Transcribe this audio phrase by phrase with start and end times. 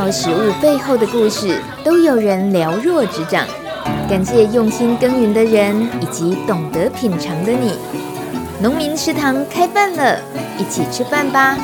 [0.00, 3.46] 到食物背后的故事，都有人了若指掌。
[4.08, 7.74] 感谢用心耕耘的人，以及懂得品尝的你。
[8.62, 10.18] 农民食堂开饭了，
[10.56, 11.54] 一起吃饭吧！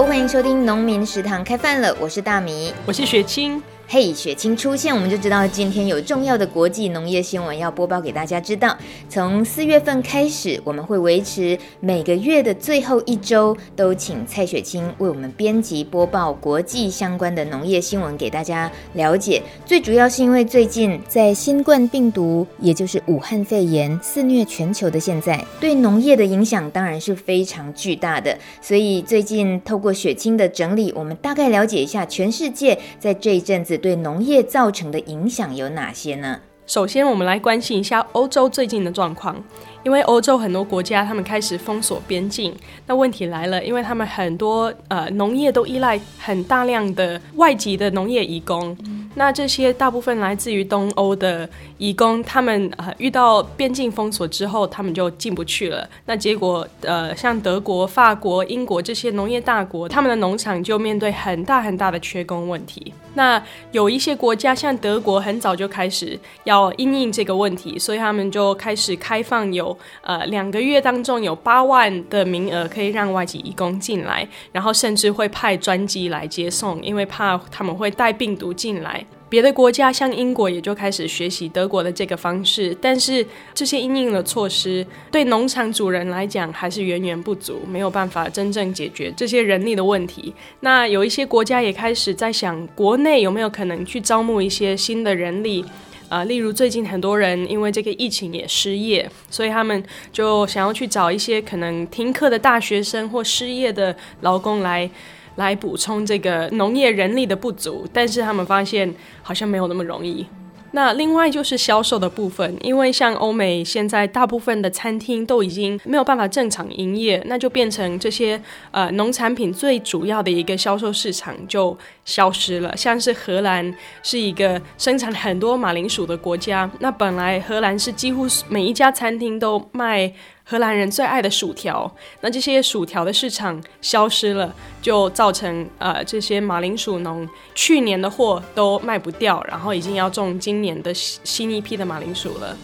[0.00, 3.62] 欢迎收听农民食堂开饭了，我是大米，我是雪清。
[3.94, 8.74] 嘿雪清出现，我们就知道今天有重要的国际农业新闻要播报给大家知道。
[9.06, 19.42] 从四月份开始，我们会维持每个月的最后一周都请蔡雪清为我们编辑播报国际相关的农业新闻给大家了解。
[19.66, 28.38] 最主要是因为最近在新冠病毒，也就是武汉肺炎肆虐全球的现在，对农业的影响当然是非常巨大的。
[28.62, 33.78] 所以最近透过雪清的整理，我们大概了解一下全世界在这一阵子。
[33.82, 36.38] 对农业造成的影响有哪些呢？
[36.64, 39.36] 首先，我们来关心一下欧洲最近的状况。
[39.82, 42.54] 因为欧洲很多国家他们开始封锁边境，
[42.86, 48.78] 那问题来了，因为他们很多呃农业都依赖很大量的外籍的农业移工。
[49.16, 51.46] 那这些大部分来自于东欧的
[51.82, 55.84] 移工，他们呃遇到边境封锁之后，他们就进不去了。
[56.06, 62.94] 那结果呃，像德国、法国、英国这些农业大国，他们的农场就面对很大很大的缺工问题。
[63.14, 79.04] 那有一些国家，像德国，很早就开始要因应这个问题，所以他们就开始开放有呃两个月当中有八万的名额可以让外籍移工进来，然后甚至会派专机来接送，因为怕他们会带病毒进来。
[79.32, 90.34] 别的国家像英国也就开始学习德国的这个方式，但是这些应应的措施对农场主人来讲还是远远不足，没有办法真正解决这些人力的问题。
[90.60, 95.64] 那有一些国家也开始在想，国内有没有可能去招募一些新的人力
[96.10, 99.82] 啊、例如最近很多人因为这个疫情也失业，所以他们
[100.12, 104.90] 就想要去找一些可能停课的大学生或失业的劳工来。
[105.36, 110.26] 来补充这个农业人力的不足，但是他们发现好像没有那么容易。
[110.74, 118.40] 那另外就是销售的部分，因为像欧美现在大部分的餐厅都已经没有办法正常营业，那就变成这些
[118.70, 121.76] 呃农产品最主要的一个销售市场就
[122.06, 122.74] 消失了。
[122.74, 123.70] 像是荷兰
[124.02, 130.10] 是一个生产很多马铃薯的国家，那本来荷兰是几乎每一家餐厅都卖。
[130.52, 131.90] 荷兰人最爱的薯条，
[132.20, 142.54] 那这些薯条的市场消失了，就造成呃这些马铃薯农去年的货都卖不掉，然后已经要种今年的新一批的马铃薯了。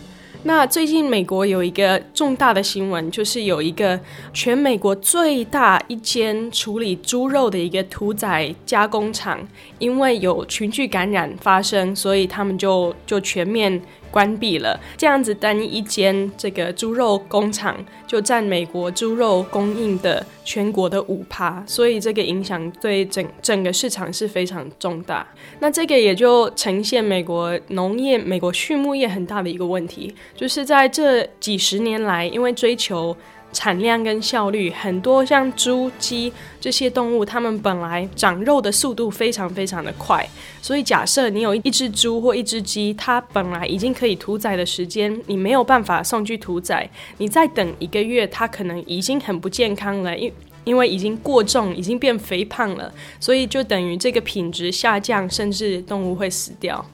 [0.42, 3.98] 那最近美国有一个重大的新闻，就是有一个
[4.34, 9.40] 全美国最大一间处理猪肉的一个屠宰加工厂，
[9.78, 13.80] 因为有群聚感染发生，所以他们就就全面。
[14.10, 17.76] 关闭了，这样子单一间这个猪肉工厂
[18.06, 25.26] 就占美国猪肉供应的全国的五趴，所以这个影响对整整个市场是非常重大。
[25.60, 33.16] 那这个也就呈现美国农业、美国畜牧业很大的一个问题，就是在这几十年来，因为追求。
[33.52, 40.28] 产量跟效率，很多像猪、鸡这些动物，它们本来长肉的速度非常非常的快，
[40.60, 50.32] 所以假设你有一只猪或一只鸡，它本来已经可以屠宰的时间，你没有办法送去屠宰，你再等一个月，它可能已经很不健康了，因
[50.64, 56.84] 因为已经过重，已经变肥胖了，所以就等于这个品质下降，甚至动物会死掉。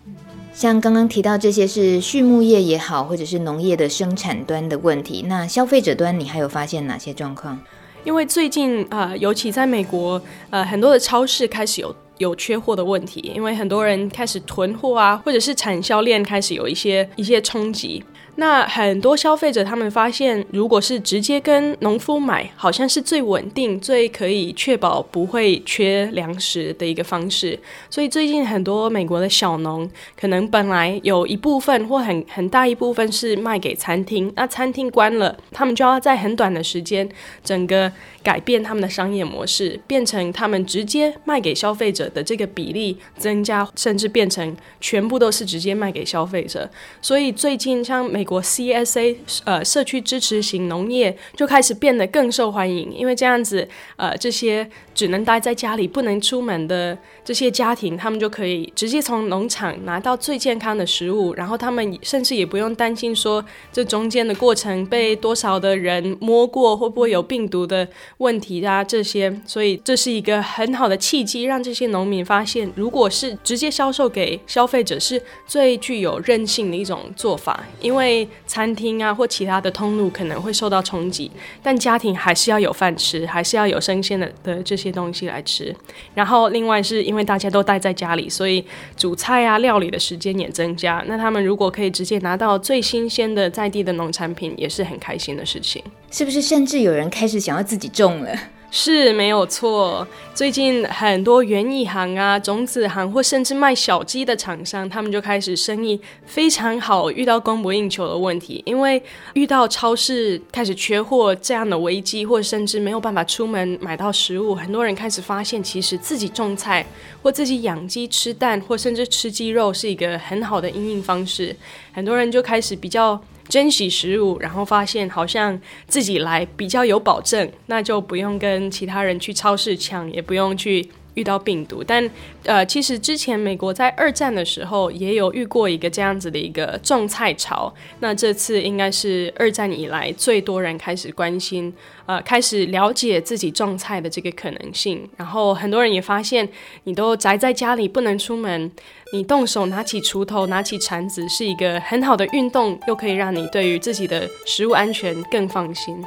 [0.54, 7.58] 像刚刚提到这些是畜牧业也好，或者是农业的生产端的问题，那消费者端你还有发现哪些状况？
[8.04, 18.04] 因为最近啊、呃，尤其在美国，呃，很多的超市开始有有缺货的问题，因为很多人开始囤货啊，或者是产销链开始有一些一些冲击。
[18.36, 27.58] 那很多消费者他们发现，如果是直接跟农夫买，好像是最稳定、最可以确保不会缺粮食的一个方式。
[27.88, 29.88] 所以最近很多美国的小农，
[30.18, 37.08] 可能本来有一部分或很很大一部分是卖给餐厅，那餐厅关了，他们就要在很短的时间，
[37.44, 37.90] 整个
[38.24, 46.68] 改变他们的商业模式，变成他们直接卖给消费者的这个比例增加，甚至变成全部都是直接卖给消费者。
[47.02, 67.86] 所以最近像美国 CSA 呃社区支持型农业就开始变得更受欢迎，因为这样子呃这些只能待在家里不能出门的这些家庭，他们就可以直接从农场拿到最健康的食物，然后他们甚至也不用担心说这中间的过程被多少的人摸过，会不会有病毒的
[68.18, 81.30] 问题啊这些，所以这是一个很好的契机，让这些农民发现，如果是直接销售给消费者是最具有韧性的一种做法，因为餐厅啊或其他的通路可能会受到冲击，
[81.62, 85.74] 但家庭还是要有饭吃，还是要有生鲜的的这些东西来吃。
[86.14, 88.64] 然后另外是因为大家都待在家里，所以
[88.96, 91.02] 煮菜啊料理的时间也增加。
[91.06, 95.82] 那他们如果可以直接拿到最新鲜的在地的农产品，也是很开心的事情。
[96.10, 96.40] 是不是？
[96.40, 98.30] 甚至有人开始想要自己种了？
[98.76, 100.04] 是没有错，
[100.34, 109.00] 最近很多园艺行啊、种子行或甚至卖小鸡的厂商，他们就开始生意非常好，遇到供不应求的问题，因为
[109.34, 116.84] 遇到超市开始缺货这样的危机，或甚至没有办法出门买到食物，很多人开始发现，其实自己种菜
[117.22, 121.54] 或自己养鸡吃蛋，或甚至吃鸡肉是一个很好的应应方式，
[121.92, 123.22] 很多人就开始比较。
[123.48, 130.88] 珍惜食物，然后发现好像自己来比较有保证，那就不用跟其他人去超市抢，也不用去。
[131.14, 132.10] 遇到病毒，但
[132.42, 137.72] 呃，其实之前美国在二战的时候也有遇过一个这样子的一个种菜潮。
[138.00, 141.72] 那这次应该是二战以来最多人开始关心，
[142.06, 145.08] 呃，开始了解自己种菜的这个可能性。
[145.16, 146.48] 然后很多人也发现，
[146.82, 148.68] 你都宅在家里不能出门，
[149.14, 156.02] 你动手拿起锄头、拿起铲子是一个很好的运动，又可以让你对于自己的食物安全更放心。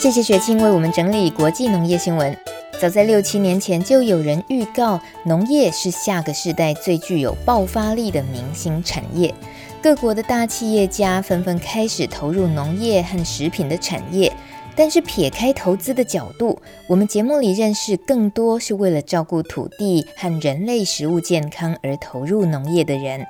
[0.00, 2.34] 谢谢雪清为我们整理国际农业新闻。
[2.80, 9.34] 早在六七年前，就有人预告农业是下个世代最具有爆发力的明星产业。
[9.82, 14.32] 各国的大企业家纷纷开始投入农业和食品的产业。
[14.78, 23.26] 但是撇开投资的角度，我们节目里认识更多是为了照顾土地和人类食物健康而投入农业的人。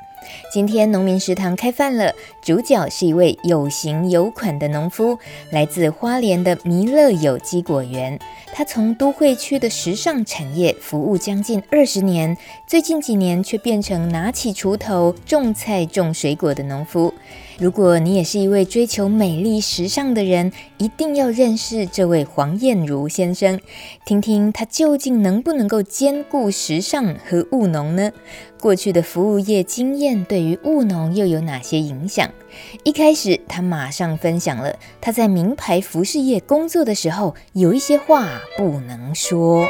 [0.52, 2.12] 今天农民食堂开饭了，
[2.42, 5.18] 主角是一位有型有款的农夫，
[5.50, 8.18] 来自花莲的弥勒有机果园。
[8.52, 12.36] 他从都会区的时尚产业服务将近二十年，
[12.66, 17.14] 最近几年却变成拿起锄头种菜种水果的农夫。
[17.58, 23.58] 如果你也是一位追求美丽时尚的人，一定要认识这位黄燕如先生，
[24.06, 28.12] 听听他究竟能不能够兼顾时尚和务农呢？
[28.60, 32.30] 过去的服务业经验对于务农又有哪些影响？
[32.84, 39.66] 一开始，他马上分享了他在名牌服饰业工作的时候有一些话不能说。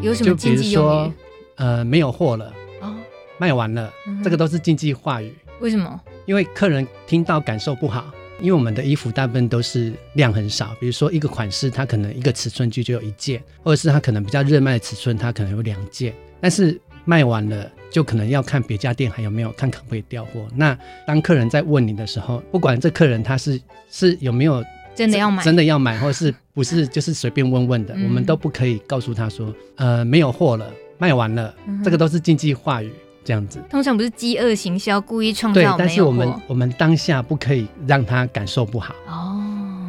[0.00, 0.86] 有什么禁忌用语？
[0.86, 1.12] 就比如说，
[1.56, 2.94] 呃，没有货了，哦，
[3.38, 5.34] 卖完了，嗯，这个都是禁忌话语。
[5.62, 5.98] 为什么？
[6.26, 8.12] 因为客人听到感受不好。
[8.40, 16.12] 因为我们的衣服大部分都是量很少，比如说一个款式，它可能一个尺寸就就有一件，或者是它可能比较热卖的尺寸，它可能有两件。
[16.40, 20.44] 但是卖完了，就可能要看别家店还有没有，看可不可以调货。
[20.56, 20.76] 那
[21.06, 30.68] 当客人在问你的时候，不管这客人他是是有没有真的要买，真的要买，或者是不是 就是随便问问的，我们都不可以告诉他说，呃，没有货了，
[30.98, 31.54] 卖完了，
[31.84, 32.90] 这个都是禁忌话语。
[33.24, 35.60] 这样子，通常不是饥饿行销，故意创造。
[35.60, 38.94] 对，但是我们我们当下不可以让他感受不好。
[39.06, 39.40] 哦，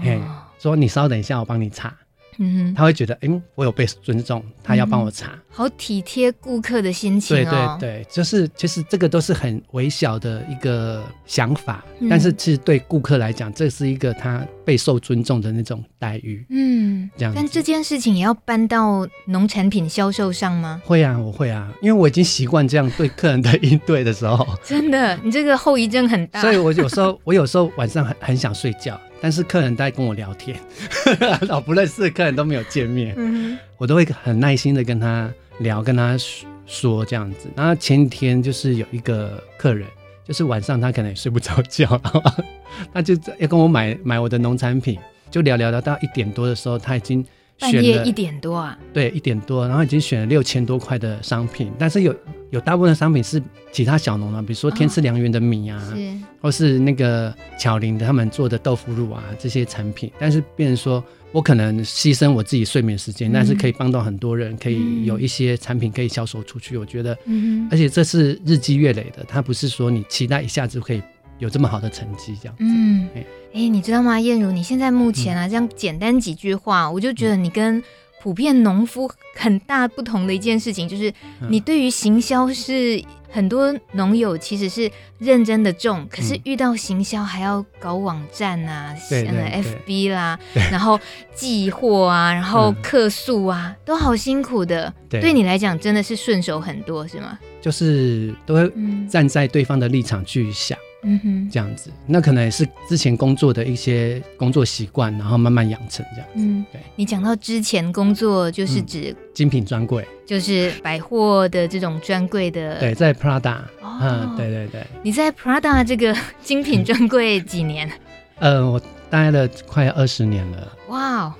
[0.04, 0.22] 嘿，
[0.60, 1.94] 说你稍等一下，我帮你查。
[2.38, 16.46] 嗯哼，他会觉得，哎、欸，我有被尊重，他要帮我查，嗯、好体贴顾客的心情、哦、对对对，就是其实这个都是很微小的一个想法，嗯、但是其实对顾客来讲，这是一个他备受尊重的那种待遇。
[16.50, 17.34] 嗯，这样。
[17.36, 20.82] 但这件事情也要搬到农产品销售上吗？
[20.86, 24.48] 会啊，我会啊，因为我已经习惯这样对客人的应对的时候。
[24.63, 26.42] 真的，你这个后遗症很大。
[26.42, 29.00] 所以我有时候，我有时候晚上很很想睡觉。
[29.24, 30.60] 但是客人在跟我聊天，
[31.48, 36.18] 老不认识的客人都没有见面，嗯、我都会很耐心的跟他聊，跟他
[36.65, 37.48] 说这样子。
[37.56, 39.88] 然后前几天就是有一个客人，
[40.25, 42.01] 就是晚上他可能也睡不着觉，
[42.94, 45.00] 他就要跟我买买我的农产品，
[45.32, 47.25] 就聊聊聊到一点多的时候，他已经。
[47.60, 52.13] 半夜一点多啊，对，一点多，然后已经选了六千多块的商品，但是有
[52.50, 53.41] 有大部分的商品是
[53.72, 56.17] 其他小农啊，比如说天赐良缘的米啊，哦、是。
[56.41, 71.01] 或是那个巧玲的他们做的豆腐乳啊这些产品，但是变成说我可能牺牲我自己睡眠时间，嗯、但是可以帮到很多人，可以有一些产品可以销售出去，嗯、我觉得，嗯、而且这是日积月累的，它不是说你期待一下子可以
[71.44, 73.10] 有这么好的成绩这样子，嗯。
[73.16, 74.50] 哎、欸，你知道吗，燕如？
[74.52, 77.84] 你现在目前啊，这样简单几句话，嗯、我就觉得你跟
[78.22, 81.14] 普遍农夫很大不同的一件事情，就是
[81.50, 90.40] 你对于行销是很多农友其实是认真的种，可是遇到行销还要搞网站啊，对、嗯、FB 啦，
[90.72, 91.00] 然后
[91.36, 94.92] 寄货啊，然后客诉啊，都好辛苦的。
[95.10, 97.38] 对，对你来讲真的是顺手很多，是吗？
[97.62, 98.72] 就是都会
[99.08, 100.76] 站在对方的立场去想。
[100.80, 100.93] 嗯
[101.24, 106.36] 哼，这样子，那可能也是之前工作的一些工作习惯，然后慢慢养成这样子。
[106.36, 106.81] 嗯，对。
[106.95, 112.79] 你讲到之前工作，就是指、嗯、精品专柜，就是百货的这种专柜的。
[112.79, 113.57] 对，在 Prada。
[113.81, 114.86] 哦、嗯，对对对。
[115.03, 117.91] 你在 Prada 这个 精品专柜几年？
[118.39, 120.72] 呃，我待了快二十年了。
[120.88, 121.33] 哇哦，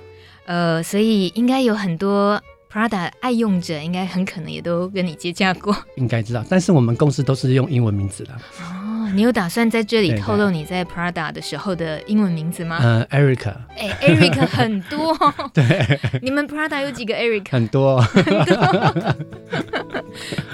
[0.46, 2.40] 呃，所以应该有很多
[2.72, 5.76] Prada 爱用者，应该很可能也都跟你接洽过。
[5.96, 8.30] 应该知道，但是我们公司都是用英文名字的。
[9.14, 12.80] 你有打算在这里透露你在 Prada 的时候的英文名字吗？
[12.82, 13.54] 嗯，Erica。
[13.76, 15.16] 哎，Erica 很多。
[15.54, 17.50] 对，你们 Prada 有几个 Erica？
[17.52, 18.00] 很多。
[18.00, 19.14] 很多。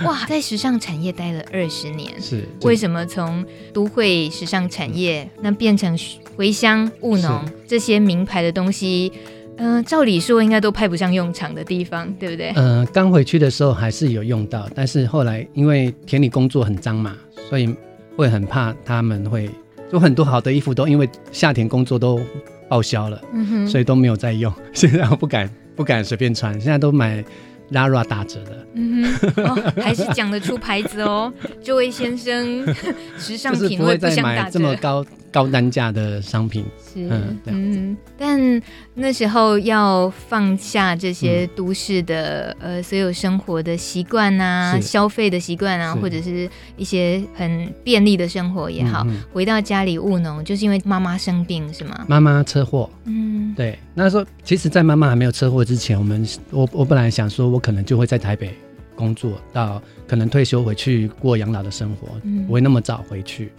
[0.05, 5.99] 哇，在时尚产业待了二十年，是为什么从都会时尚产业那变成
[6.37, 9.11] 回乡务农这些名牌的东西？
[9.57, 12.53] 嗯、呃，照理说应该都派不上用场的地方，对不对？
[12.57, 17.17] 嗯、呃，刚回去的时候还是有用到，但是后来因为田里工作很脏嘛，
[17.49, 17.75] 所以。
[18.21, 19.51] 会很怕他们会，
[19.93, 22.21] 有很多好的衣服都因为夏天工作都
[22.69, 24.53] 报销了，嗯哼，所以都没有再用。
[24.75, 27.25] 现在我不敢不敢随便穿，现在都买
[27.73, 28.67] Lara 打折的。
[28.75, 32.65] 嗯哼，哦、还是讲得出牌子哦， 这位先生，
[33.19, 35.05] 时尚品味不，不会再买这么高。
[35.33, 36.65] 高单价的商品。
[36.93, 38.63] 是嗯嗯，但
[38.95, 52.05] 那时候要放下这些都市的、嗯、呃所有生活的习惯啊，消费的习惯啊，或者是一些很便利的生活也好，嗯、回到家里务农，就是因为妈妈生病是吗？
[52.09, 53.79] 妈妈车祸，嗯，对。
[53.95, 58.55] 那时候其实，在妈妈还没有车祸之前，我们我我本来想说，我可能就会在台北
[58.95, 63.53] 工作到可能退休回去过养老的生活，嗯、不会那么早回去。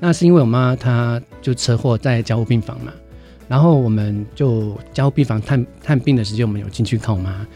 [0.00, 2.92] 那是因为我妈她就车祸在加护病房嘛，
[3.48, 7.46] 然后我们就加护病房探探病的时间，我们有进去看我妈。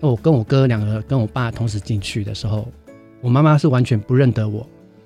[0.00, 2.66] 我跟我哥两个跟我爸同时进去的时候，
[3.20, 4.60] 我妈妈是完全不认得我。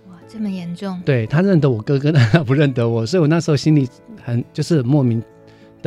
[0.09, 1.03] 哇，这么严重？
[1.05, 3.89] 对，她认得我哥哥，但她不认得我，所以我那时候心里
[4.23, 5.21] 很就是莫名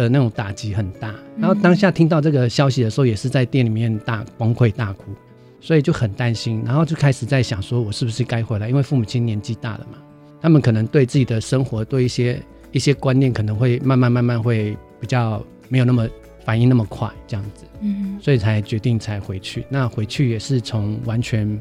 [0.03, 1.13] 的那种打击很大。
[1.37, 5.11] 然后当下听到这个消息的时候，也是在店里面大崩溃大哭，
[5.59, 8.69] 所以就很担心，然后就开始在想说，我是不是该回来？
[8.69, 9.97] 因为父母亲年纪大了嘛。
[10.39, 12.39] 他们可能对自己的生活，对一些
[12.71, 16.07] 一些观念，可能会慢慢慢慢会比较没有那么
[16.45, 19.65] 反应那么快，这样子，嗯，所以才决定才回去。
[19.67, 21.59] 那回去也是从完全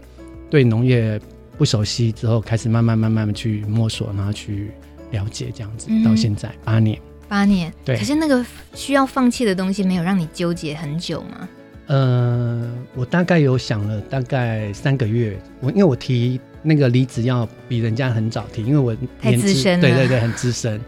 [0.50, 1.18] 对农业
[1.56, 4.70] 不熟悉之后，开始慢慢慢慢去摸索，然后去
[5.10, 7.96] 了解这样子，到现在八年，八年，对。
[7.96, 11.48] 可是那个需要放弃的东西，没有让你纠结很久吗？
[11.86, 16.40] 呃，我大概有想了大概三个月，我因为我提。
[16.68, 20.80] 那个离职要比人家很早提，因为我太资深了，对对对，很资深，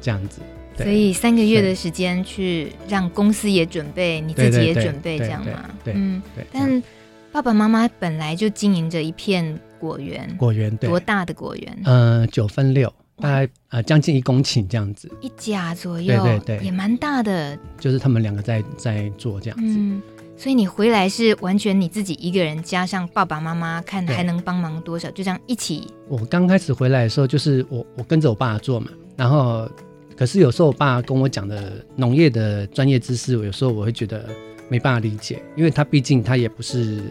[0.00, 0.40] 这样子。
[0.74, 5.68] 所以三个月的时间去让公司也准备，你自己也准备，这样嘛？
[5.84, 6.82] 嗯，但
[7.30, 11.78] 爸爸妈妈本来就经营着一片果园，果园，多大的果园？
[11.84, 17.58] 呃，九分六，大概呃将近一公顷这样子，一甲左右，对对对，也蛮大的。
[17.78, 19.78] 就是他们两个在在做这样子。
[19.78, 20.00] 嗯
[20.40, 25.88] 所以你回来是完全你自己一个人，加上爸爸妈妈，看还能帮忙多少，就这样一起。
[26.06, 29.68] 我刚开始回来的时候，就是我我跟着我爸做嘛，然后
[30.16, 34.30] 可是有时候我爸跟我讲的农业的专业知识，有时候我会觉得
[34.68, 37.02] 没办法理解，因为他毕竟他也不是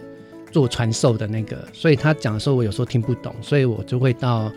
[0.49, 4.49] 做传授的那个，所以他讲的时候我有时候听不懂，所以我就会到。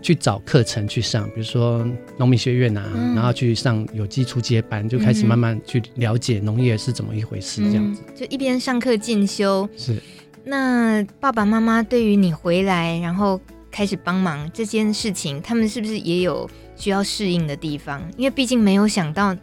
[0.00, 1.86] 去找课程去上，比如说
[2.16, 8.02] 农民学院啊，嗯、然后去上有机初阶班，就开始慢慢去了解农业是怎么一回事，这样子。
[8.06, 9.68] 嗯、就一边上课进修。
[9.76, 10.00] 是。
[10.44, 13.38] 那爸爸妈妈对于你回来，然后
[13.70, 18.00] 开始帮忙这件事情，他们是不是也有需要适应的地方？
[18.16, 19.36] 因为毕竟没有想到，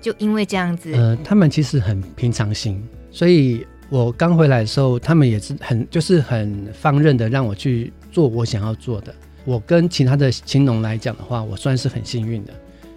[0.00, 0.92] 就因为这样子。
[0.92, 9.12] 呃，他们其实很平常心，所以我刚回来的时候，他们也是很就是很放任的让我去做我想要做的。
[9.44, 12.52] 我跟其他的青农来讲的话，我算是很幸运的，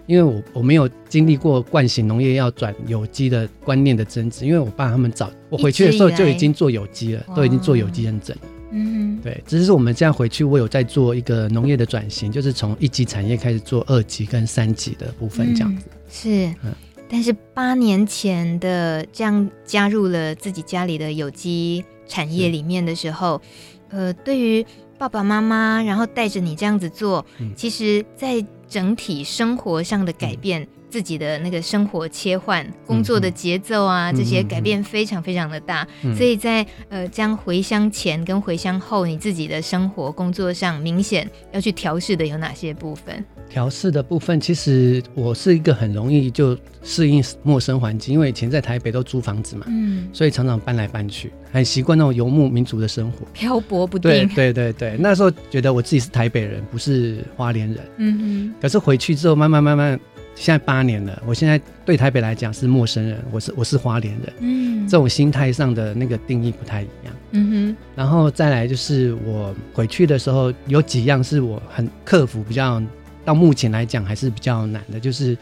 [0.06, 8.42] 因为我我没有经历过惯性农业要转有机的观念的争执，因为我爸他们早我回去的时候就已经做有机了，都已经做有机认证了。
[8.70, 15.86] 嗯，对，只是我们这样回去，我有在做一个农业的转型，就是从一级产业开始做二级跟三级的部分这样子。
[15.88, 16.72] 嗯、是，嗯，
[17.08, 23.40] 但是八年前的这样加入了自己家里的有机产业里面的时候，
[23.88, 24.64] 呃，对于。
[24.98, 35.86] 爸爸妈妈，然后带着你这样子做，嗯、其实，在整体生活上的改变，嗯、自己的那个生活切换、工作的节奏啊，嗯、这些改变非常非常的大。
[36.02, 43.22] 嗯、所以在呃，这样回乡前跟回乡后，你自己的生活工作上明显要去调试的有哪些部分？
[43.50, 54.10] 调试的部分，其实我是一个很容易就适应陌生环境，因为以前在台北都租房子嘛，嗯，所以常常搬来搬去，很习惯那种游牧民族的生活，漂泊不定。
[54.10, 58.54] 对对对对，那时候觉得我自己是台北人，不是花莲人，嗯嗯。
[58.60, 60.00] 可是回去之后，慢慢慢慢，
[60.36, 67.76] 现在八年了，我现在对台北来讲是陌生人，我是我是花莲人，嗯，这种心态上的那个定义不太一样，嗯哼。
[67.96, 72.80] 然后再来就是我回去的时候，有几样是我很克服比较。
[73.24, 75.36] 到目前来讲还是比较难的，就是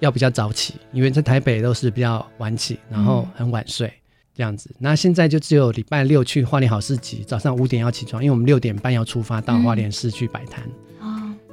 [0.00, 3.92] 要比较早起，因为在台北都是比较晚起，然后很晚睡
[4.34, 4.68] 这样子。
[4.76, 10.64] 那现在就只有礼拜六去花莲好市集，早上五点要起床，因为我们六点半要出发到花莲市去摆摊。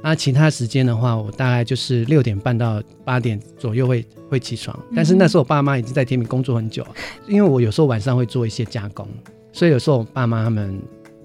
[0.06, 0.10] 哦。
[0.10, 6.86] 那其他时间的话，我大概就是六点半到八点左右会会起床，但是那时候我爸妈已经在天明工作很久，
[7.26, 9.08] 因为我有时候晚上会做一些加工，
[9.52, 10.80] 所以有时候我爸妈他们。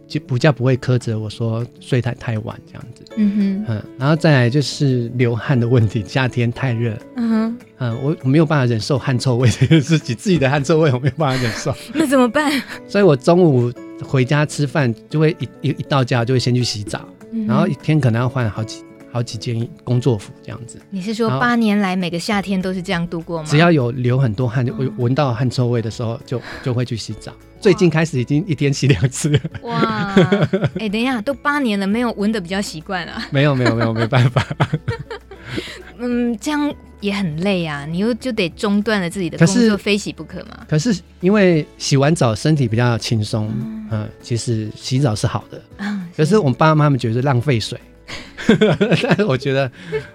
[0.08, 12.52] 就不叫不会苛责我说睡太太晚这样子，嗯哼，嗯，然后再来就是流汗的问题，夏天太热，嗯哼，嗯，我我没有办法忍受汗臭味这件事情，自己的汗臭味我没有办法忍受， 那怎么办？
[12.90, 13.72] 所以我中午
[14.04, 20.82] 回家吃饭就会一一一到家就会先去洗澡，嗯、然后一天可能要换好几好几件工作服这样子。
[20.90, 23.46] 你是说八年来每个夏天都是这样度过吗？
[23.50, 27.34] 只要有流很多汗，就闻闻到汗臭味的时候就就会去洗澡。
[27.60, 29.40] 最近开始已经一天洗两次了。
[29.64, 30.14] 哇！
[30.16, 33.28] 哎、欸，等一下，都八年了，没有闻的比较习惯啊？
[33.32, 34.44] 没有没有没有，没办法。
[36.00, 40.66] 嗯，这样也很累啊，你又就得中断了自己的工作，是非洗不可嘛。
[40.70, 45.62] 可是因为洗完澡身体比较轻松，嗯，嗯，其实洗澡是好的。
[45.78, 47.78] 嗯，可是我们爸妈他们觉得浪费水，
[49.04, 49.70] 但是我觉得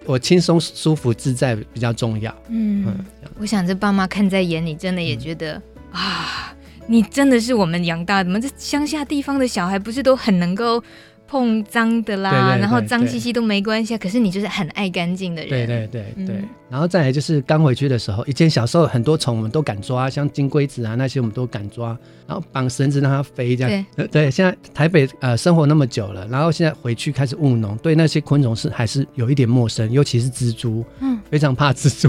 [0.05, 2.35] 我轻松舒服自在比较重要。
[2.49, 3.05] 嗯，嗯，
[3.39, 5.55] 我想这爸妈看在眼里，真的也觉得、
[5.93, 6.53] 嗯、啊。
[6.89, 8.39] 你真的是我们养大的吗？
[8.39, 10.81] 这乡下地方的小孩不是都很能够
[11.29, 13.99] 碰脏的啦，对对对对，然后脏兮兮都没关系啊。
[13.99, 15.51] 可是你就是很爱干净的人。
[15.51, 16.37] 对对对对。
[16.37, 21.89] 嗯、然后再来就是刚回去的时候，以前小时候很多虫我们都敢抓，像金龟子啊那些我们都敢抓，
[22.27, 23.87] 然后绑绳子让它飞这样。
[23.97, 24.31] 对对。
[24.31, 32.09] 现在台北呃生活那么久了，然后现在回去开始务农，对那些昆虫是还是有一点陌生，尤其是蜘蛛，嗯，非常怕蜘蛛。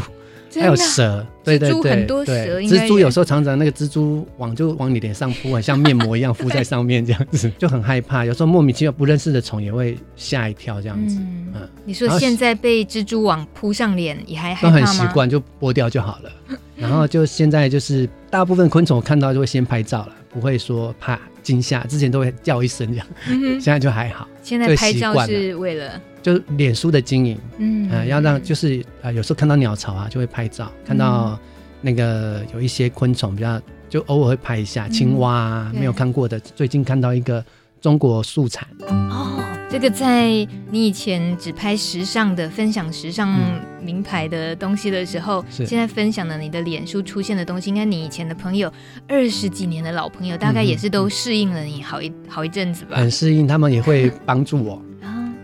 [0.56, 8.26] 还有蛇，对对对，对，蜘蛛有时候常常那个蜘蛛网就往你脸上扑，很像面膜一样敷在上面，这样子 就很害怕。
[8.26, 11.18] 有时候莫名其妙不认识的虫也会吓一跳，这样子。
[11.20, 16.32] 嗯，你说现在被蜘蛛网扑上脸也还都很习惯，就剥掉就好了。
[16.76, 24.28] 然后就现在就是大部分昆虫看到就会先拍照了，不会说怕惊吓，之前都会叫一声这样，现在就还好。
[24.44, 26.02] 现在拍照是为了。
[26.22, 31.40] 就是脸书的经营，嗯、呃，要让就是啊、呃，有时候看到鸟巢啊，就会拍照；看到
[31.80, 36.38] 那个有一些昆虫，比较就偶尔会拍一下青蛙啊，嗯、没有看过的。
[36.38, 37.42] 最近看到一个
[37.80, 40.30] 中国树蝉哦，这个在
[40.72, 43.38] 你以前只拍时尚的分享时尚
[43.82, 48.72] 名牌的东西的时候，嗯、现在分享的你的脸书出现的东西，应该你以前的朋友
[49.08, 52.96] 二十几年的老朋友，大概也是都适应了你好一好一阵子吧？
[52.96, 54.82] 很适应，他们也会帮助我。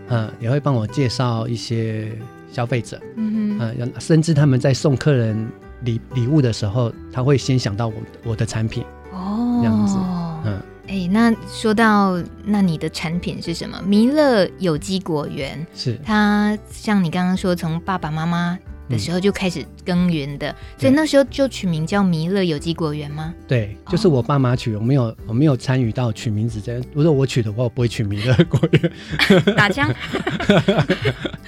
[0.08, 2.10] 嗯，也会帮我介绍一些
[2.50, 5.48] 消费者，嗯哼，嗯，甚至他们在送客人
[5.82, 10.13] 礼礼物的时候，他会先想到我我的产品，哦，这样子，嗯，
[10.94, 13.82] 哎、欸，那说到那你的产品是什么？
[13.84, 18.56] 弥勒有机果园是它，像你刚刚说，从爸爸妈妈。
[18.86, 23.32] 的时候就开始耕耘的，嗯、所以那时候就取名叫弥勒有机果园吗？
[23.48, 26.84] 对，就是我爸妈取，我没有我没有参与到取名字这样。
[26.92, 28.92] 如果我取的话，我不会取弥勒果园。
[29.56, 29.90] 打枪。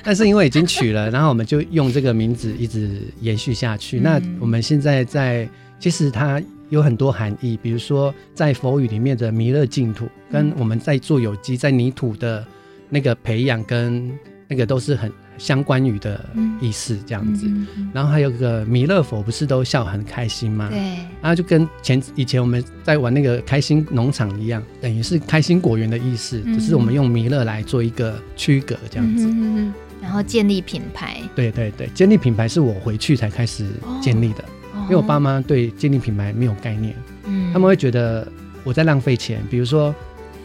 [0.03, 4.01] 但是因为已经取了，然后我们就用这个名字一直延续下去。
[4.01, 5.47] 嗯、那我们现在在，
[5.79, 12.47] 其实它有很多含义，比如说在佛语里面的弥勒净土，跟我们在做有机在泥土的
[12.89, 14.11] 那个培养跟
[14.49, 15.13] 那个都是很。
[15.39, 16.19] 相关于的
[16.63, 20.71] 意思这样子，嗯嗯嗯、然后还有个弥勒佛，不是都笑很开心吗？
[20.71, 20.79] 对，
[21.21, 29.27] 然后就跟前以前我们在玩那个开心农场一样，等于是开心果园的意思，嗯、只是我们用弥勒来做一个区隔这样子。
[29.29, 31.21] 嗯，然后建立品牌。
[31.35, 33.67] 对对对，建立品牌是我回去才开始
[34.01, 34.47] 建立的，哦、
[34.87, 36.95] 因为我爸妈对建立品牌没有概念，
[37.25, 38.27] 嗯，他们会觉得
[38.65, 39.95] 我在浪费钱，比如说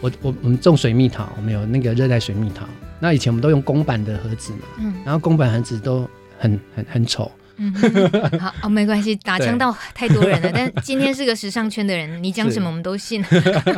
[0.01, 2.65] 我我我们种水蜜桃，我们有那个热带水蜜桃。
[2.99, 7.73] 那以前我们都用公版的盒子嘛，嗯，然后公版盒子都很很很丑，嗯，
[8.39, 13.23] 好哦，没关系，打枪到太多人了，但今天是个时尚圈的人，你讲什么我们都信，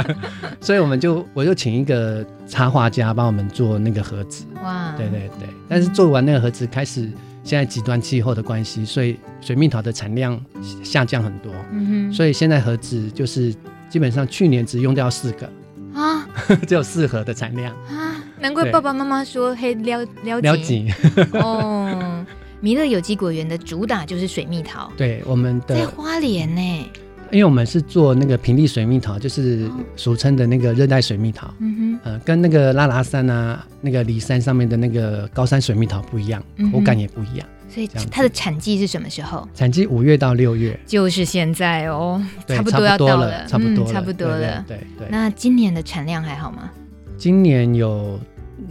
[0.59, 7.09] 所以我们就我就请一个插画家帮我们做那个盒子，哇，对对对，但是做完那个盒子开始
[7.43, 10.39] 现在极端气候的关系，所以水蜜桃的产量
[10.83, 11.51] 下降很多。
[11.71, 13.53] 嗯哼，所以现在盒子就是
[13.89, 15.49] 基本上去年只用掉四个。
[15.93, 16.27] 啊，
[16.67, 17.75] 只有四盒的产量。
[17.87, 20.91] 啊，难怪爸爸妈妈说嘿撩撩撩紧
[21.33, 22.25] 哦。
[22.61, 26.89] 弥勒有机果园的主打就是水蜜桃，对我们的在花莲呢。
[27.33, 37.47] 因为我们是做那个平地水蜜桃，就是俗称的那个热带水蜜桃，嗯哼，呃，跟那个拉拉山啊、那个梨山上面的那个高山水蜜桃不一样，嗯、口感也不一样。
[37.67, 39.47] 所以它的产季是什么时候？
[39.55, 45.07] 产季五月到六月，就是现在哦，差不多要到了，差不多了，差不多了，对，对。
[45.09, 46.69] 那今年的产量还好吗？
[47.17, 48.19] 今年有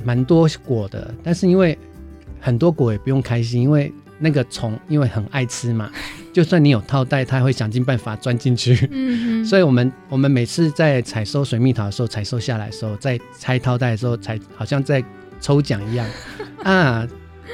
[0.05, 1.77] 蛮多果的，但是因为
[2.39, 3.93] 很多果也不用开心，因为。
[4.23, 5.91] 那个虫因为很爱吃嘛，
[6.33, 8.89] 就算你有套袋，它会想尽办法钻进去。
[8.93, 15.05] 嗯， 所以我们我们每次在采收水蜜桃的时候，采收下来的时候，在拆套袋的时候，才好像在
[15.41, 16.07] 抽奖一样
[16.63, 17.07] 啊，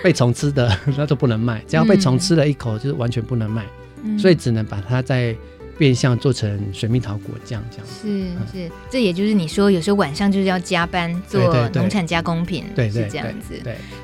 [0.05, 3.65] 被虫吃的那都不能卖，只要被虫吃了一口，就是完全不能卖，
[4.05, 5.35] 嗯，所以只能把它在。
[5.79, 11.41] 变相做成水蜜桃果酱这样是是，这也就是你说有时候晚上就是要加班做
[11.75, 13.55] 农产加工品，是这样子。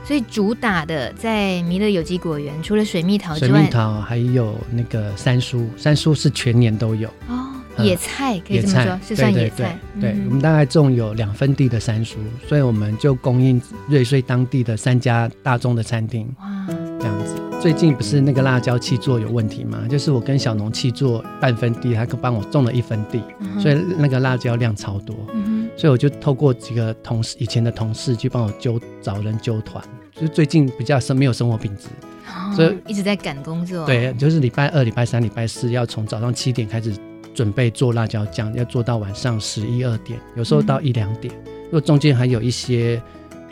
[0.04, 7.50] 所以主打的在弥勒有机果园，除了水蜜桃之外，水蜜桃还有那个三叔，三叔是全年都有哦。
[7.78, 9.76] 野菜可以这么说，是算野菜。
[10.00, 16.32] 对，我们大概种有两分地的三叔，所以我们就供应瑞穗当地的三家大众的餐厅。
[16.38, 16.66] 哇，
[17.00, 17.43] 这样子。
[17.64, 19.86] 最近不是那个辣椒气作有问题吗？
[19.88, 25.66] 就是我跟小农气作半分地，他帮我种了一分地，嗯，所以那个辣椒量超多，嗯。
[25.74, 29.82] 所以我就透过几个同事，以前的同事去帮我揪找人揪团。
[30.12, 31.88] 就最近比较生没有生活品质，
[32.26, 33.86] 哦，所以一直在赶工作。
[33.86, 36.94] 对，就是礼拜二、礼拜三、礼拜四要从早上七点开始
[37.32, 41.32] 准备做辣椒酱，要做到晚上十一二点，有时候到一两点。
[41.46, 43.00] 嗯，如果中间还有一些。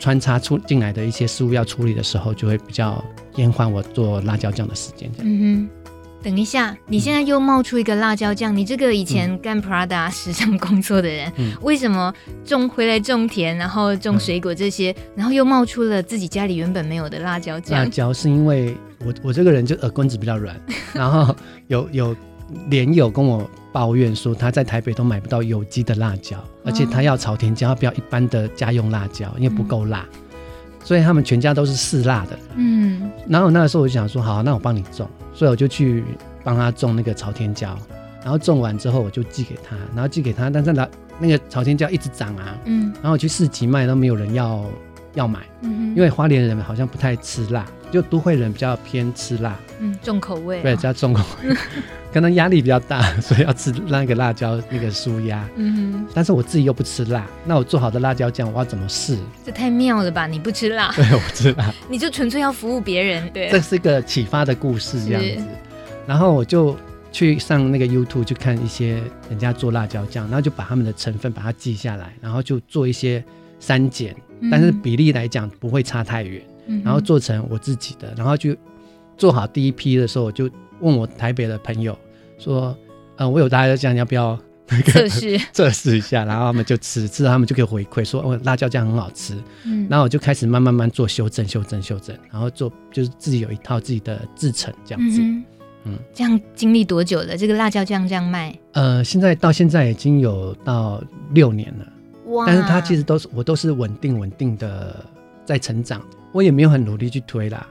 [0.03, 3.01] 穿插出进来的一些事物要处理的时候，就会比较
[3.37, 5.09] 延缓我做辣椒酱的时间。
[5.19, 5.69] 嗯哼，
[6.21, 12.13] 等一下，你现在又冒出一个辣椒酱，嗯、你这个以前干 Prada 时尚工作的人，嗯、为什么
[12.43, 17.79] 种回来种田，然后种水果这些，嗯、然后又冒出了自己家里原本没有的辣椒酱？
[17.79, 20.59] 辣椒是因为我我这个人就耳根子比较软，
[20.91, 21.33] 然后
[21.67, 22.13] 有有
[22.69, 23.49] 连友跟我。
[23.73, 30.05] 抱怨说他在台北都买不到有机的辣椒，而且他要朝天椒，不要一般的家用辣椒，因为不够辣，
[30.83, 32.37] 所以他们全家都是嗜辣的。
[32.53, 36.03] 嗯，然后那个时候我就想说，好，那我帮你种，所以我就去
[36.43, 37.75] 帮他种那个朝天椒，
[38.21, 40.87] 然后种完之后我就寄给他，然后寄给他，但是那
[41.17, 44.63] 那个朝天椒一直长啊，嗯，然后我去市集卖都没有人要
[45.15, 51.55] 要买，嗯，因为花莲人好像不太吃辣，就都会人比较偏吃辣，嗯，重口味，对，比较重口味。
[52.11, 55.47] 可能压力比较大，所以要吃那个辣椒那个舒压。
[55.57, 56.07] 嗯哼。
[56.11, 59.15] 但是我自己又不吃辣，那我做好的辣椒酱我要怎么试？
[59.45, 60.25] 这太妙了吧！
[60.25, 60.91] 你不吃辣？
[60.97, 61.71] 对，我不吃辣。
[61.87, 63.49] 你就纯粹要服务别人，对。
[63.51, 65.45] 这是一个启发的故事，这样子。
[66.07, 66.75] 然后我就
[67.11, 73.23] 去上那个 YouTube 去看一些人家做辣椒酱，然后就把他们的成分把它记下来，然后就做一些
[73.59, 74.15] 删减，
[74.49, 76.41] 但是比例来讲不会差太远。
[76.47, 76.52] 嗯。
[76.83, 78.55] 然后做成我自己的，然后就
[79.17, 80.49] 做好第一批的时候，我就
[80.79, 81.97] 问我台北的朋友。
[82.39, 82.75] 说，
[83.17, 84.37] 嗯，我有辣椒酱，你要不要
[84.85, 86.25] 测试 测试一下？
[86.25, 89.35] 然后他们就吃，吃了他们就可以回馈说，哦，辣椒酱很好吃。
[89.65, 95.21] 嗯，然后我就开始慢慢慢做修正，修正，修正，然后做就是自己有一套自己的制程这样子。
[95.21, 95.43] 嗯，
[95.85, 97.37] 嗯，这样经历多久了？
[97.37, 98.57] 这个辣椒酱这样卖？
[98.73, 101.87] 呃，现在到现在已经有到六年了。
[102.31, 102.45] 哇！
[102.45, 105.05] 但是它其实都是我都是稳定稳定的
[105.45, 106.01] 在成长，
[106.31, 107.67] 我也没有很努力去推啦。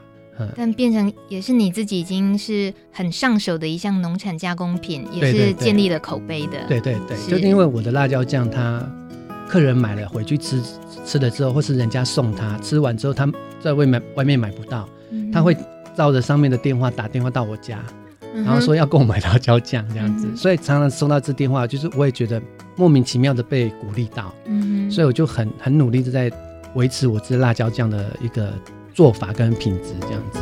[0.55, 6.65] 但变成也是你自己已经是很上手的一项农产加工品，也是建立了口碑的。
[6.67, 8.83] 对对对，就是因为我的辣椒酱，他
[9.47, 10.59] 客人买了回去吃，
[11.05, 13.31] 吃了之后，或是人家送他，吃完之后他
[13.61, 15.55] 在外面外面买不到，嗯，他会
[15.95, 17.79] 照着上面的电话打电话到我家，
[18.33, 22.41] 嗯，然后说要购买辣椒酱这样子，嗯，所以常常收到这电话，就是我也觉得
[22.75, 26.31] 莫名其妙的被鼓励到，嗯，所以我就很很努力的在
[26.75, 28.51] 维持我吃辣椒酱的一个。
[28.95, 30.39] 做法跟品质这样子，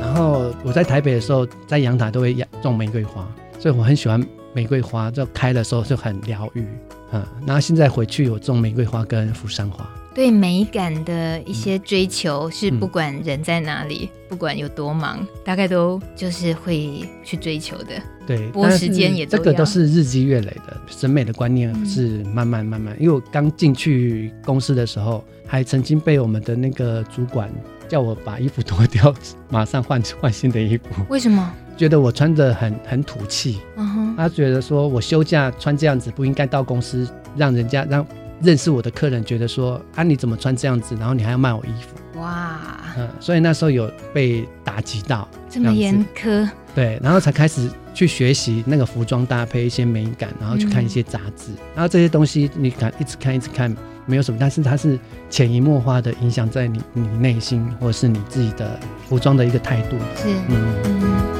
[0.00, 3.24] 然后我在台北的时候，在阳台都会养种玫瑰花，
[3.60, 4.20] 所以我很喜欢
[4.52, 6.66] 玫瑰花，就开的时候就很疗愈，
[7.12, 9.88] 嗯，然后现在回去有种玫瑰花跟扶桑花。
[10.16, 17.88] 对美感的一些追求是不管人在哪里，嗯、不管有多忙，大概都就是会去追求的。
[18.26, 22.94] 对，拨时间也这个都是日积月累的审美的观念是慢慢慢慢。
[22.94, 27.52] 嗯、因为我刚进去公司的时候，还曾经被我们的那个主管
[27.86, 29.14] 叫我把衣服脱掉，
[29.50, 30.84] 马上换换新的衣服。
[31.10, 31.52] 为什么？
[31.76, 33.58] 觉得我穿着很很土气。
[34.16, 38.06] 他觉得说我休假穿这样子不应该到公司，让人家让。
[38.42, 40.94] 认识我的客人觉得说啊，你怎么穿这样子？
[40.96, 42.20] 然后你还要卖我衣服？
[42.20, 42.58] 哇，
[42.96, 53.74] 嗯，所以那时候有被打击到，这么严苛，对，然后才开始去学习那个服装搭配一些美感，然后去看一些杂志，嗯、然后这些东西你看一直看一直看
[54.06, 60.74] 没有什么，但是它是潜移默化的影响在你你内心或者是你自己的服装的一个态度，是，嗯。
[60.84, 61.35] 嗯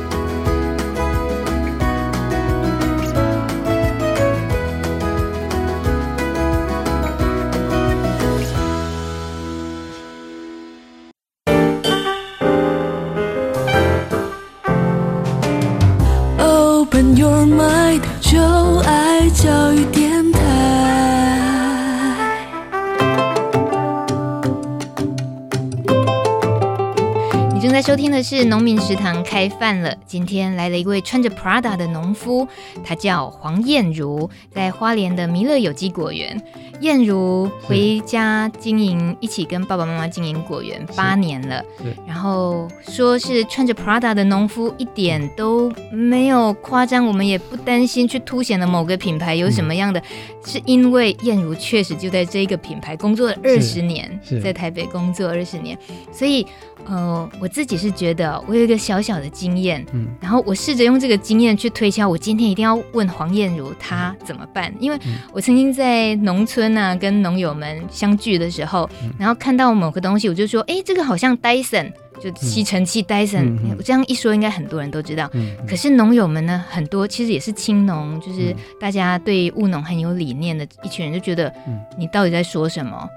[28.16, 29.94] 的是《农民食堂》开饭了。
[30.06, 32.48] 今天来了一位穿着 Prada 的农夫，
[32.82, 36.42] 他叫黄燕如，在花莲的弥勒有机果园。
[36.80, 41.62] 燕如回家经营，一起跟爸爸妈妈经营果园八年了。
[42.06, 47.06] 然后说是穿着 Prada 的农夫，一点都没有夸张。
[47.06, 50.04] 我们也不担心去凸显了某个品牌有什么样的，嗯、
[50.46, 55.78] 是因为燕如确实就在这个品牌工作了二十年，在台北工作二十年，
[56.10, 56.46] 所以
[56.88, 64.98] 呃，我自己是觉得我有一个小小的经验，嗯，然后我试着用这个经验去推敲，我今天一定要问黄燕如她怎么办，因为
[65.32, 66.66] 我曾经在农村。
[66.76, 75.30] 啊跟农友们相聚的时候，然后看到某个东西，我就说：“哎，这个好像 Dyson，就吸尘器 Dyson。”我这样一说，应该很多人都知道。
[75.66, 81.52] 可是农友们呢，很多其实也是青农，就是大家对务农很有理念的一群人，就觉得
[81.98, 83.08] 你到底在说什么？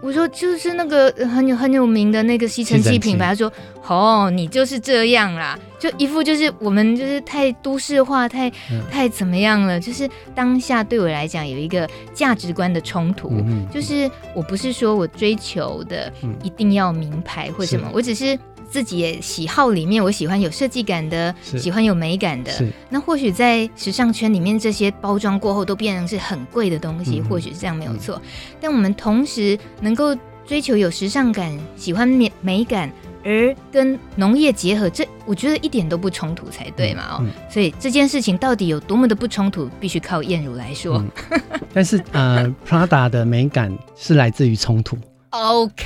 [0.00, 3.52] 我说就是那个很有很有名的那个吸尘器品牌，他说
[3.86, 8.50] ：“哦，你就是这样啦，就一副就是我们就是太都市化，太
[8.90, 9.80] 太怎么样了？
[9.80, 13.32] 就是当下对我来讲有一个价值观的冲突，
[13.72, 18.38] 就是我不是说我追求的一定要名牌或什么，我只是。”
[18.70, 22.52] 自己的喜好里面，我喜欢有设计感的，喜欢有美感的。
[22.90, 28.20] 那或许在时尚圈里面，这些包装过后都变成是很贵的东西，嗯、或许是这样没有错。
[28.22, 30.14] 嗯、但我们同时能够
[30.46, 32.90] 追求有时尚感，喜欢美美感，
[33.24, 37.16] 而跟农业结合，这我觉得一点都不冲突才对嘛哦。
[37.20, 40.98] 嗯嗯、所以这件事情到底有多么的不冲突，必须靠燕如来说。
[40.98, 41.40] 嗯、
[41.72, 44.96] 但是呃，Prada 的美感是来自于冲突。
[45.38, 45.84] OK，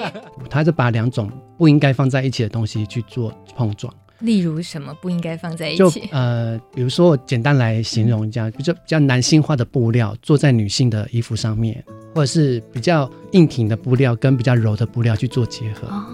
[0.50, 3.92] 他就把两种不应该放在一起的东西去做碰撞。
[4.20, 5.78] 例如什么不应该放在一起？
[5.78, 15.88] 就呃，比如说我简单来形容一下，比较比较男性化的布料做在女性的衣服上面，或者是比较硬挺的布料跟比较柔的布料去做结合。
[15.88, 16.04] 哦，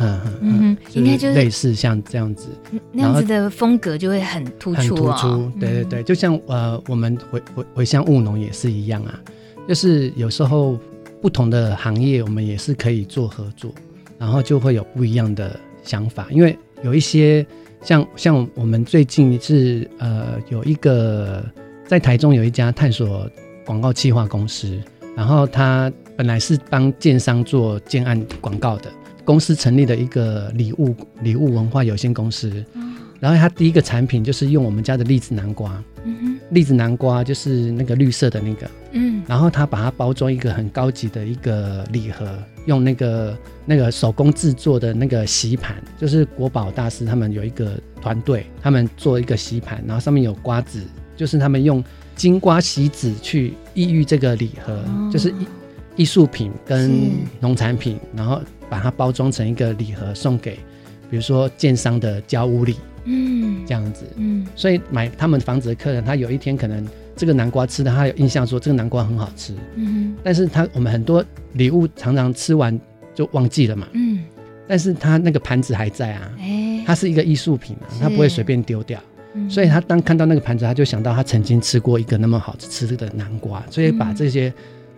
[0.00, 2.48] 嗯嗯，应该就是类似像这样子，
[2.90, 4.80] 那样子的风格就会很突出。
[4.80, 9.20] 很突出，对对对，就像呃，我们回回回乡务农也是一样啊，
[9.68, 10.76] 就是有时候。
[11.24, 13.74] 不同的行业，我们也是可以做合作，
[14.18, 16.26] 然后就会有不一样的想法。
[16.30, 17.46] 因为有一些
[17.80, 21.42] 像像我们最近是呃有一个
[21.86, 23.26] 在台中有一家探索
[23.64, 24.78] 广告企划公司，
[25.16, 28.92] 然后他本来是帮建商做建案广告的
[29.24, 32.62] 公司，成立了一个礼物礼物文化有限公司。
[33.18, 35.82] 然后他第一个产品就是用我们家的栗子南瓜，
[36.54, 42.26] 栗子南瓜就是那个绿色的那个，嗯，然后他把它包装一个很高级的一个礼盒，
[42.66, 43.36] 用那个
[43.66, 50.80] 那个手工制作的那个锡盘，就是国宝大师他们有一个团队，他们做一个锡盘，然后上面有瓜子，
[51.16, 51.82] 就是他们用
[52.14, 55.46] 金瓜席子去意喻这个礼盒，哦、就是艺
[55.96, 60.58] 艺术品跟农产品，然后把它包装成一个礼盒送给，
[61.14, 62.74] 比如说建商的交屋礼。
[63.04, 72.80] 嗯，这样子，嗯，所以买他们房子的客人，他有一天可能这个南瓜吃的，他有印象说这个南瓜很好吃，嗯，但是他我们很多礼物常常吃完
[73.14, 74.24] 就忘记了嘛，嗯，
[74.66, 78.98] 但是他那个盘子还在啊，哎，它是一个艺术品啊，他不会随便丢掉，
[79.34, 84.50] 嗯，所以他当看到那个盘子，他就想到他曾经吃过一个那么好吃的南瓜，所以把这些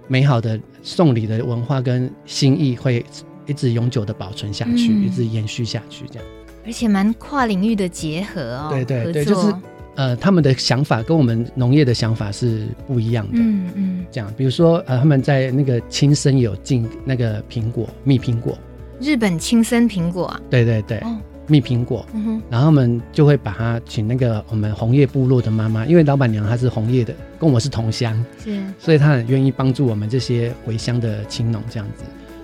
[0.07, 3.05] 美好的送礼的文化跟心意会
[3.47, 6.29] 一直永久的保存下去，嗯，一直延续下去，这样。
[6.65, 9.55] 而且蛮跨领域的结合哦，对对对，就是
[9.95, 18.59] 呃，他们的想法跟我们农业的想法是不一样的，嗯嗯，这样，比如说呃，他们在那个青森有进那个苹果蜜苹果，
[19.01, 32.03] 日本青森苹果啊，对对对，哦、蜜苹果，嗯哼，然后他们就会把他请那个我们红叶部落的妈妈，因为老板娘她是红叶的，跟我是同乡，是，所以她很愿意帮助我们这些回乡的青农这样子，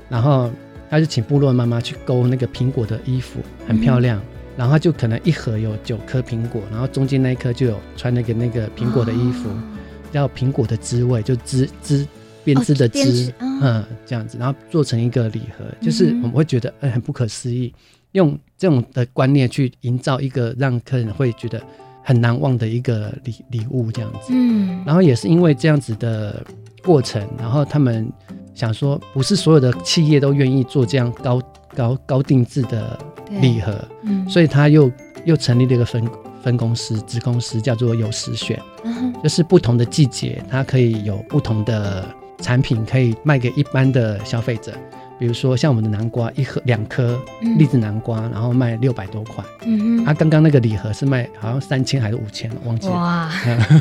[0.08, 0.48] 然后。
[0.92, 4.18] 他就请部落妈妈去勾那个苹果的衣服，很漂亮。
[4.18, 4.22] 嗯、
[4.58, 9.62] 然后就可能一盒有九颗苹果，然后中间那一颗就有穿那个那个苹果的衣服，哦、
[10.12, 12.06] 叫苹果的滋味，就滋滋
[12.44, 17.72] 编织的织，哦哦、嗯，这样子，然后做成一个礼盒，就是我们会觉得哎、欸、很不可思议，
[18.10, 21.58] 用这种的观念去营造一个让客人会觉得
[22.04, 26.44] 很难忘的一个礼礼物这样子，嗯，然后也是因为这样子的
[26.82, 28.06] 过程，然后他们
[28.54, 31.40] 想说，不是所有的企业都愿意做这样高
[31.74, 32.98] 高高定制的
[33.40, 34.90] 礼盒，嗯，所以他又
[35.24, 36.06] 又成立了一个分
[36.42, 42.04] 分公司子公司，叫做有时选，嗯，就是不同的季节，它可以有不同的
[42.38, 44.72] 产品可以卖给一般的消费者。
[45.22, 47.16] 比如说像我们的南瓜，一盒两颗
[47.56, 49.44] 栗子南瓜，然后卖六百多块。
[49.64, 52.92] 嗯哼，啊，刚刚那个礼盒是卖好像三千还是五千，忘记了。
[52.92, 53.30] 哇，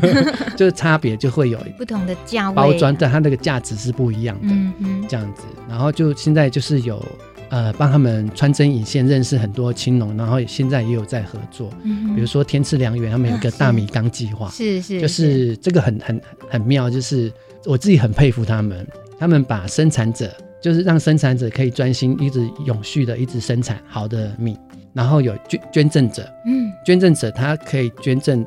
[0.56, 4.50] 就是差别就会有 不同的价位，包装但它那个价值是不一样的。
[4.54, 7.04] 嗯嗯，这样子，然后就现在就是有
[7.50, 11.72] 呃帮他们穿针引线，认识很多青农，然后现在也有在合作。
[11.82, 14.48] 嗯，比如说天赐良缘，他们有一个大米缸计划。
[14.52, 17.34] 是是，就是这个很很很妙，就是
[17.66, 20.32] 我自己很佩服他们，他们把生产者。
[20.62, 24.56] 就是让生产者可以专心一直永续的一直生产好的米，
[24.94, 28.46] 然后有捐捐赠者，嗯，捐赠者他可以捐赠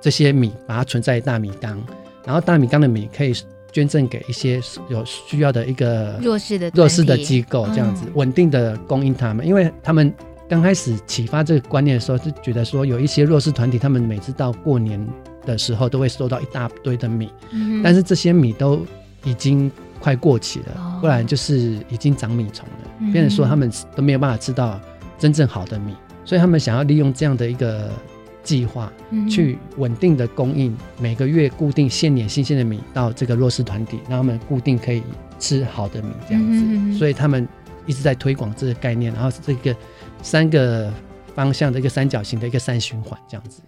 [0.00, 1.80] 这些米，把它存在大米缸，
[2.26, 3.32] 然后大米缸的米可以
[3.70, 10.12] 捐赠给一些有需要的一个弱势的弱势的机构，这样子稳定的供应他们，因为他们
[10.48, 15.06] 刚开始启发这个观念的时候，就觉得说有一些弱势团体，他们每次到过年
[15.46, 18.84] 的时候都会收到一大堆的米，嗯，但是这些米都
[19.22, 19.70] 已经。
[20.02, 23.12] 快过期了，不然就是已经长米虫了。
[23.12, 24.80] 变成说他们都没有办法吃到
[25.16, 27.90] 真正好的米，所以他们想要利用这样的一个
[28.42, 28.92] 计划，
[29.30, 35.02] 去稳定的供应每个月固定现碾新鲜的米到这个弱势团体，让他们固定可以
[35.38, 36.98] 吃好的米这样子。
[36.98, 37.48] 所以他们
[37.86, 39.74] 一直在推广这个概念，然后这个
[40.20, 40.92] 三个
[41.34, 43.62] 方向的一个三角形的一个三循环这样子。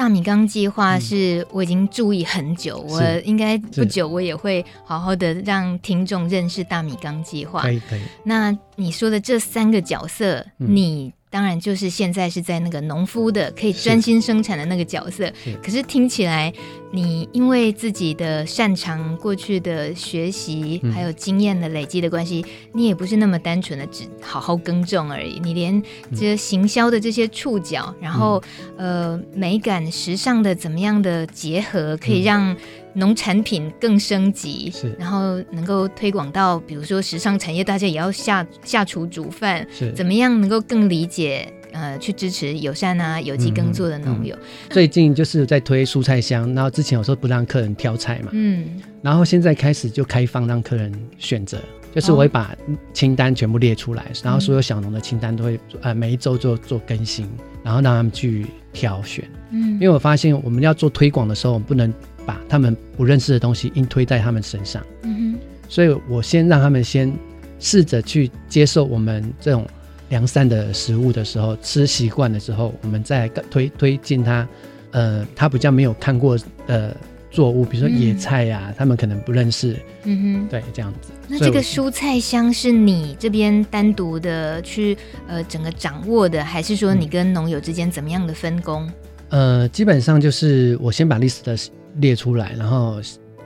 [0.00, 7.60] 大米缸计划是我已经注意很久，嗯、我应该不久我也会好好的让听众认识大米缸计划。
[7.60, 8.00] 可以可以。
[8.24, 11.12] 那你说的这三个角色，嗯、你。
[11.30, 15.32] 当然，就是现在是在那个农夫的可以专心生产的那个角色。
[15.44, 15.56] 是。
[15.62, 16.52] 可是听起来，
[16.90, 25.38] 你因为自己的擅长、过去的学习，还有经验的累积的关系，你也不是那么单纯的只好好耕种而已。
[25.40, 25.80] 你连
[26.16, 28.42] 这行销的这些触角，然后
[28.76, 32.56] 呃美感、时尚的怎么样的结合，可以让。
[32.94, 44.34] 农产品更升级，是，然后能够推广到，比如说时尚产业，大家也要下下厨煮饭，是，怎么样能够更理解，呃，去支持友善啊、有机耕作的农友。
[44.34, 51.58] 嗯嗯、最近就是在推蔬菜箱，然后之前有时候不让客人挑菜嘛，嗯，然后现在开始就开放让客人选择，
[51.94, 52.54] 就是我会把
[52.92, 57.28] 清单全部列出来，哦、然后所有小农的清单都会呃每一周做做更新，
[57.62, 61.92] 然后让他们去挑选，嗯，因为我发现我们要做推广的时候，我们不能。
[62.30, 65.38] 把他们不认识的东西硬推在他们身上，嗯哼，
[65.68, 67.12] 所以我先让他们先
[67.58, 69.66] 试着去接受我们这种
[70.10, 74.46] 良善的食物的时候，吃习惯的时候，我们再推推进他，
[74.92, 76.38] 呃，他比较没有看过
[76.68, 76.96] 的
[77.32, 81.10] 作物，比如说野菜呀、啊，嗯、他们可能不认识，嗯哼，对，这样子。
[81.26, 88.88] 那这个蔬菜箱是你这边单独的去呃整个掌握的，还是说你跟农友之间怎么样的分工？
[89.30, 91.56] 呃，基本上就是我先把历史的。
[92.00, 93.00] 列出来，然后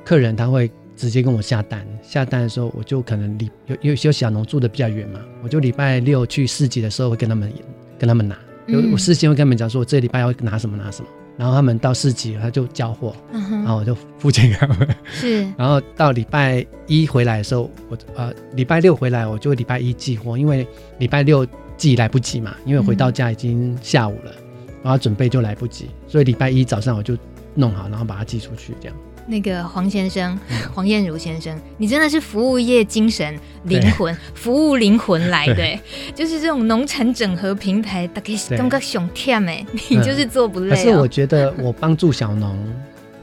[0.04, 1.86] 客人他会直接跟我下单。
[2.02, 7.52] 下单的时候，我就可能礼有有些小农住的比较远嘛，我就礼拜六去市集的时候会跟他们
[7.98, 8.36] 跟他们拿。
[8.66, 11.08] 就、我事先会跟他们讲说，我这礼拜要拿什么拿什么。
[11.36, 14.88] 然后他们到市集，他就交货，嗯、然后我就付钱给他们。
[15.12, 15.42] 是。
[15.58, 20.66] 然后到礼拜一回来的时候，我呃礼拜六回来，我就礼拜一寄货，因为
[20.98, 27.18] 礼拜六寄来不及嘛，因为回到家已经下午了，嗯、然后准备就来不及，所以礼拜一早上我就。
[27.54, 28.96] 弄好，然后把它寄出去，这样。
[29.26, 30.38] 那个黄先生，
[30.74, 35.80] 黄燕如先生，你真的是服务业精神灵魂，服务灵魂来的，对
[36.14, 40.70] 就是这种农产整合平台，大概刚刚熊天哎，你就是做不累、哦。
[40.70, 42.54] 可是我觉得我帮助小农，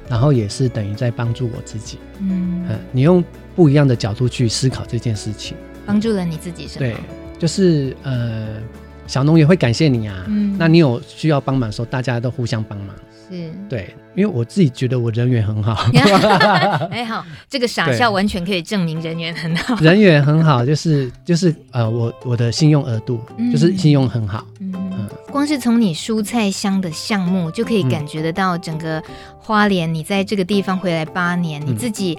[0.09, 1.99] 然后也是等于在帮助我自己。
[2.17, 3.23] 嗯，嗯，你用
[3.55, 6.79] 不一样的角度去思考这件事情，帮助了你自己是吗？
[6.79, 6.95] 对，
[7.37, 8.55] 就是呃，
[9.05, 10.25] 小农也会感谢你啊。
[10.27, 12.95] 嗯，那你有需要帮忙的时候，大家都互相帮忙。
[13.31, 15.89] 是对，因为我自己觉得我人缘很好。
[16.91, 19.75] 哎，好，这个傻笑完全可以证明人缘很好。
[19.77, 24.45] 人缘很好，就是就是呃，我我的信用额度就是信用很好。
[24.59, 29.01] 嗯，嗯，光是从你蔬菜箱的项目就可以感觉得到，整个
[29.39, 32.17] 花莲，你在这个地方回来八年，嗯、你自己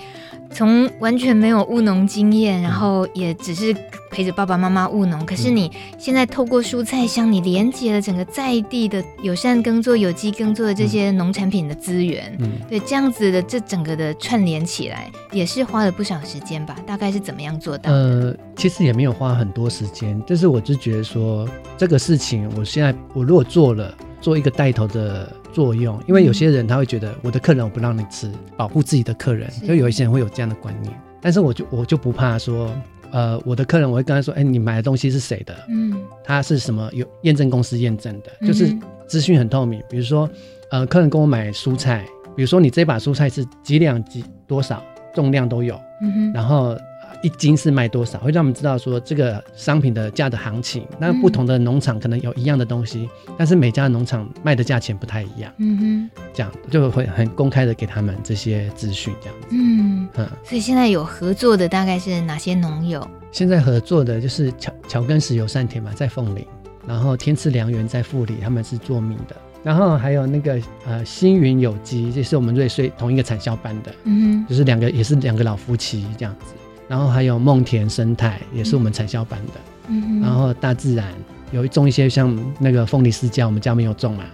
[0.52, 3.74] 从完全没有务农经验，然后也只是
[4.10, 16.76] 陪着爸爸妈妈务农，可是你现在透过蔬菜箱，你连接了整个在地的友善耕作、有机耕作的这些农产品的资源，嗯，对，这样子的这整个的串联起来，也是花了不少时间吧？
[16.86, 17.96] 大概是怎么样做到的？
[17.96, 21.48] 呃，其实也没有花很多时间，但是我就觉得说
[21.78, 30.92] 这个事情，我现在我如果做了，做一个带头的作用，因为有些人他会觉得我的客人我不让你吃，保护自己的客人，就有一些人会有这样的观念。
[31.20, 32.74] 但是我就我就不怕说，
[33.10, 35.54] 呃，我的客人我会跟他说，哎、欸，你买的东西是谁的？
[35.68, 35.94] 嗯，
[36.24, 38.76] 他是什么有验证公司验证的，就是
[39.06, 39.82] 资讯很透明。
[39.88, 40.28] 比如说，
[40.70, 44.82] 呃，客人跟我买蔬菜，比如说你这把蔬菜是几两几多少
[45.14, 46.76] 重量都有，嗯哼，然后。
[47.22, 50.86] 一斤是卖多少，会让我们知道说这个商品的价的行情。
[50.98, 55.52] 那不同的农场可能有一样的东西，嗯、但是每家农场卖的价钱不太一样。
[55.58, 59.46] 嗯哼，这样就会很公开的给他们这些资讯，这样子。
[59.50, 60.28] 嗯嗯。
[60.44, 63.06] 所以现在有合作的大概是哪些农友？
[63.30, 66.46] 现在合作的就是乔乔根石友善田嘛，在凤林，
[66.86, 69.36] 然后天赐良缘在富里，他们是做米的。
[69.64, 73.94] 然后还有那个呃星云有机，这是我们瑞穗同一个产销班的。
[74.04, 76.54] 嗯哼，就是两个也是两个老夫妻这样子。
[76.92, 79.52] 然后还有梦田生态，也是我们产销班的。
[79.88, 81.08] 嗯，然后大自然
[81.50, 84.26] 有种一些像那个凤梨释迦，我们家没有种啊。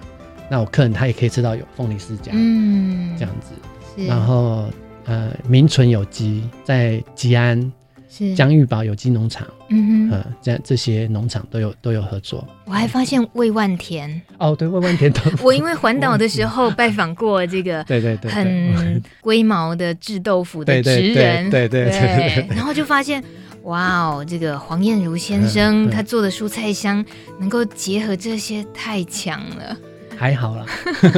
[0.50, 3.52] 那我客人他也可以吃到有凤梨释迦，嗯，这样子。
[3.94, 4.04] 是。
[4.08, 4.64] 然后
[5.04, 7.72] 呃，名纯有机在吉安。
[8.08, 8.34] 是。
[8.34, 12.46] 江玉宝有机农场，嗯哼，呃，这这些农场都有都有合作。
[12.64, 14.20] 我还发现魏万田。
[14.38, 15.12] 哦，对，魏万田。
[15.42, 23.22] 我因为环岛的时候拜访过这个， 对对对，很龟毛的制豆腐的职人，对对对，然后就发现，
[23.64, 27.04] 哇哦，这个黄燕如先生他做的蔬菜香
[27.38, 29.76] 能够结合这些，太强了。
[30.18, 30.66] 还好啦，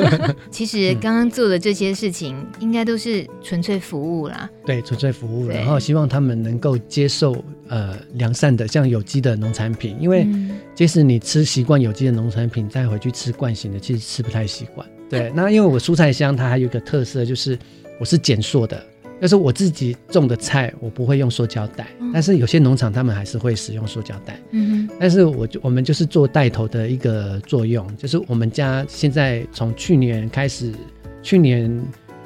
[0.53, 4.49] 其实刚刚做的这些事情，应该都是纯粹服务啦。
[4.67, 10.27] 对，纯粹服务，然后希望他们能够接受呃良善的像有机的农产品，因为
[10.75, 14.87] 即使你吃习惯有机的农产品，再回去吃惯性的，其实吃不太习惯。
[15.09, 17.59] 对， 那因为我蔬菜箱它还有一个特色，就是
[17.99, 18.85] 我是减塑的。
[19.21, 24.41] 要是我自己种的菜，我不会用塑胶袋，嗯、但是有些农场他们还是会使用塑胶袋。
[24.51, 30.73] 嗯哼，但是我就我们就是做带头的一个作用，就是我们家现在从去年开始，
[31.23, 31.71] 去年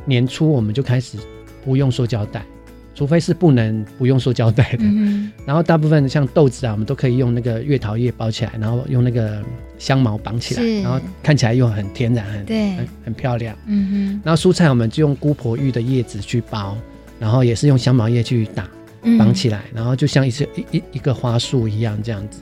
[0.05, 1.18] 年初我们就开始
[1.64, 2.47] 不用塑胶袋，
[2.95, 4.78] 除非是不能不用塑胶袋的。
[4.82, 9.42] 嗯、 然后大部分像豆子啊，我们都可以用那个月桃叶包起来，然后用那个
[9.78, 13.57] 香茅绑起来，然后看起来又很天然，很对很很漂亮。
[13.66, 16.76] 嗯哼，然后蔬菜我们就用姑婆芋的叶子去包。
[17.20, 18.68] 然后也是用香茅叶去打
[19.18, 22.40] 绑起来，嗯、然后就像一些一一一个花束一样这样子，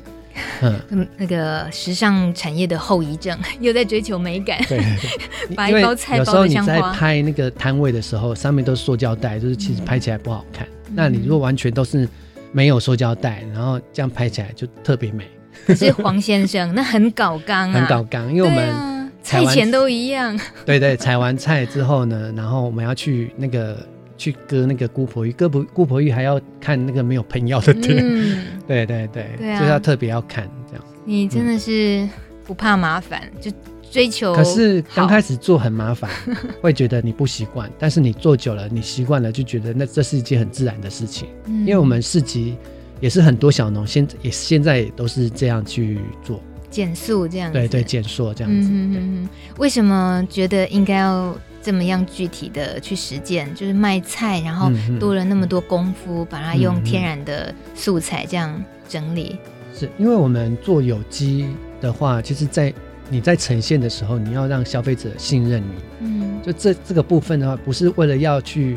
[0.60, 4.82] 嗯，那个时尚产业的后遗症又在追求美感，对，
[5.56, 6.72] 把一包菜包的像花。
[6.72, 10.66] 有时候你在拍那个摊位的时候，上面都是塑胶袋，就是其实拍起来不好看。
[10.88, 12.08] 嗯、那你如果完全都是
[12.52, 15.26] 没有塑胶袋，然后这样拍起来就特别美。
[15.66, 20.38] 可是黄先生，那很搞刚啊，很搞刚，因为我们、啊、菜前都一样。
[20.64, 23.76] 对对，采完菜之后呢，然后我们要去那个。
[24.22, 28.36] 去割那个姑婆芋，割不姑婆芋还要看那个没有喷药的店，嗯、
[28.68, 30.84] 对对对，对啊、就是要特别要看这样。
[31.04, 32.08] 你真的是
[32.44, 33.50] 不怕麻烦，嗯、就
[33.90, 34.32] 追求。
[34.32, 36.08] 可是刚开始做很麻烦，
[36.62, 41.26] 会觉得你不习惯，但是你做久了，你习惯了，就觉得那这是一件很自然的事情。
[41.46, 42.56] 嗯、因为我们市集
[43.00, 47.58] 也是很多小农，现也现在也都是这样去做减速这样子。
[47.58, 48.68] 对对，减速这样子。
[48.70, 51.36] 嗯嗯对为什么觉得应该要？
[51.62, 59.38] 这么样具体的去实践，就是卖菜，然后多了那么多功夫，把它用天然的素材这样整理。
[59.72, 61.46] 是因为我们做有机
[61.80, 62.74] 的话，其实，在
[63.08, 65.74] 你在呈现的时候，你要让消费者信任你。
[66.00, 68.76] 嗯，就这这个部分的话，不是为了要去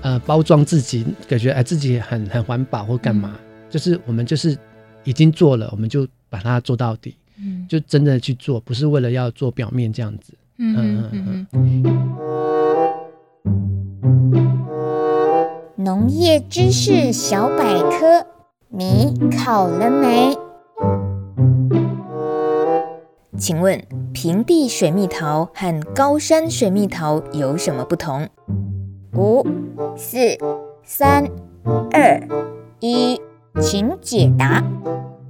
[0.00, 4.56] 呃包装自己，感觉哎自己很很环保或干嘛，嗯、就是我们就是
[5.04, 7.16] 已经做了，我们就把它做到底。
[7.38, 10.32] 嗯，就真的去做，不是为了要做表面这样子。
[10.64, 11.72] 嗯嗯嗯。
[15.74, 18.24] 农业知识小百科，
[18.68, 20.38] 你考了没？
[23.36, 23.82] 请问
[24.12, 28.28] 平地水蜜桃和高山水蜜桃有什么不同？
[29.16, 29.44] 五、
[29.96, 30.38] 四、
[30.84, 31.24] 三、
[31.90, 32.22] 二、
[32.78, 33.20] 一，
[33.60, 34.62] 请解答。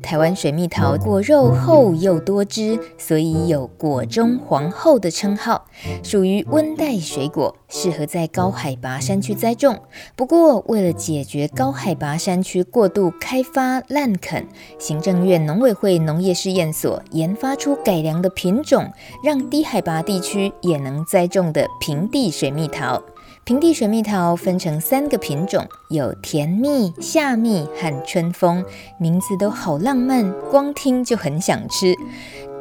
[0.03, 5.66] 台湾水蜜桃果肉厚又多汁，所以有“果中皇后”的称号，
[6.03, 9.80] 属于温带水果，适合在高海拔山区栽种。
[10.16, 14.46] 不过，为了解决高海拔山区过度开发滥垦，
[14.78, 18.92] 行政院农委会农业试验所研发出改良的品种，
[19.24, 23.03] 让低海拔地区也能栽种的平地水蜜桃。
[23.45, 28.64] 平地水蜜桃分成三个品种，有甜蜜、夏蜜和春风，
[28.99, 31.93] 名字都好浪漫，光听就很想吃。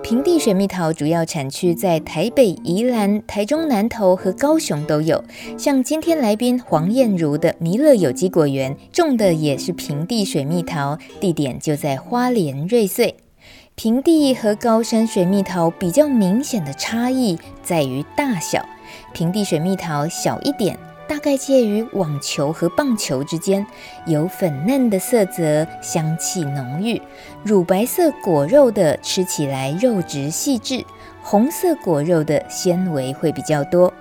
[0.01, 5.23] 平地水蜜桃主要产区在台北、宜兰、台中南投和高雄都有。
[5.55, 13.15] 像今天来宾黄燕如的弥勒有机果园种的也是平地水蜜桃，地点就在花莲瑞穗。
[13.75, 18.65] 平地和高山水蜜桃比较明显的差异在于大小，
[19.13, 20.77] 平地水蜜桃小一点。
[21.07, 23.65] 大概介于网球和棒球之间，
[24.05, 27.01] 有粉嫩的色泽，香气浓郁，
[27.43, 30.85] 乳白色果肉的吃起来肉质细致，
[31.21, 33.93] 红色果肉的纤维会比较多。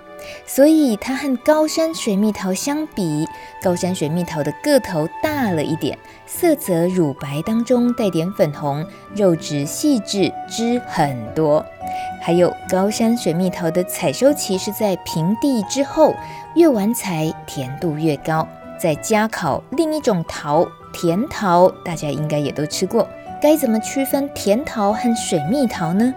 [0.45, 3.27] 所以它和高山水蜜桃相比，
[3.61, 11.65] 高山水蜜桃的个头大了一点，色泽乳白当中带点粉红，肉质细致，汁很多。
[12.21, 16.13] 还有高山水蜜桃的采收期是在平地之后，
[16.55, 18.47] 越晚采甜度越高。
[18.79, 23.07] 再加考另一种桃，甜桃，大家应该也都吃过。
[23.39, 26.13] 该怎么区分甜桃和水蜜桃呢？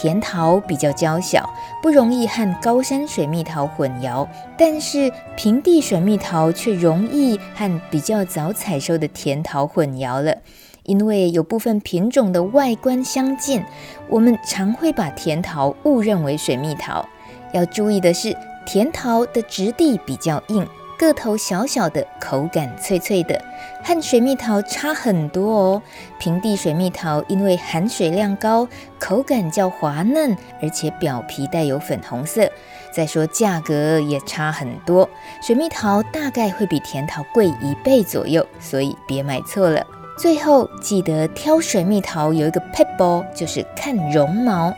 [0.00, 4.24] 甜桃比较娇小，不容易和高山水蜜桃混淆，
[4.56, 10.36] 但是平地水蜜桃却容易和比较早采收的甜桃混淆了，
[10.84, 13.60] 因为有部分品种的外观相近，
[14.08, 17.04] 我们常会把甜桃误认为水蜜桃。
[17.52, 20.64] 要注意的是，甜桃的质地比较硬。
[20.98, 23.40] 个头小小的，口感脆脆的，
[23.84, 25.82] 和水蜜桃差很多哦。
[26.18, 28.66] 平地水蜜桃因为含水量高，
[28.98, 32.50] 口感较滑嫩，而且表皮带有粉红色。
[32.92, 35.08] 再说价格也差很多，
[35.40, 39.86] 水蜜桃大概会比甜桃贵一倍左右，所以别买错了。
[40.18, 44.74] 最后记得挑水蜜桃有一个撇步，就是看绒毛。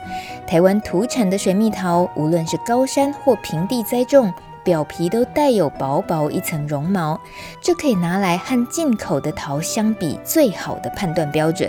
[0.46, 4.30] 台湾土产的水蜜桃，无论是高山或平地栽种。
[4.70, 7.20] 表皮都带有薄薄一层绒毛，
[7.60, 11.68] 这可以拿来和进口的桃相比，最好的判断标准。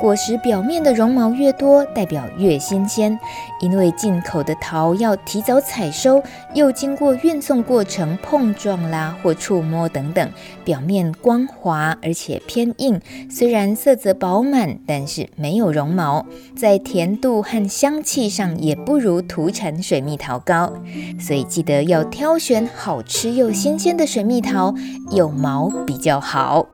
[0.00, 3.18] 果实表面的绒毛越多，代表越新鲜。
[3.60, 6.22] 因为进口的桃要提早采收，
[6.52, 10.30] 又经过运送过程碰撞啦或触摸等等，
[10.64, 13.00] 表面光滑而且偏硬。
[13.30, 20.72] 虽然色泽饱满，但是没有绒毛，在甜度和香气上也不如土产水蜜桃高。
[21.18, 24.74] 所以记得要挑选好吃又新鲜的水蜜桃，
[25.10, 26.66] 有毛比较好。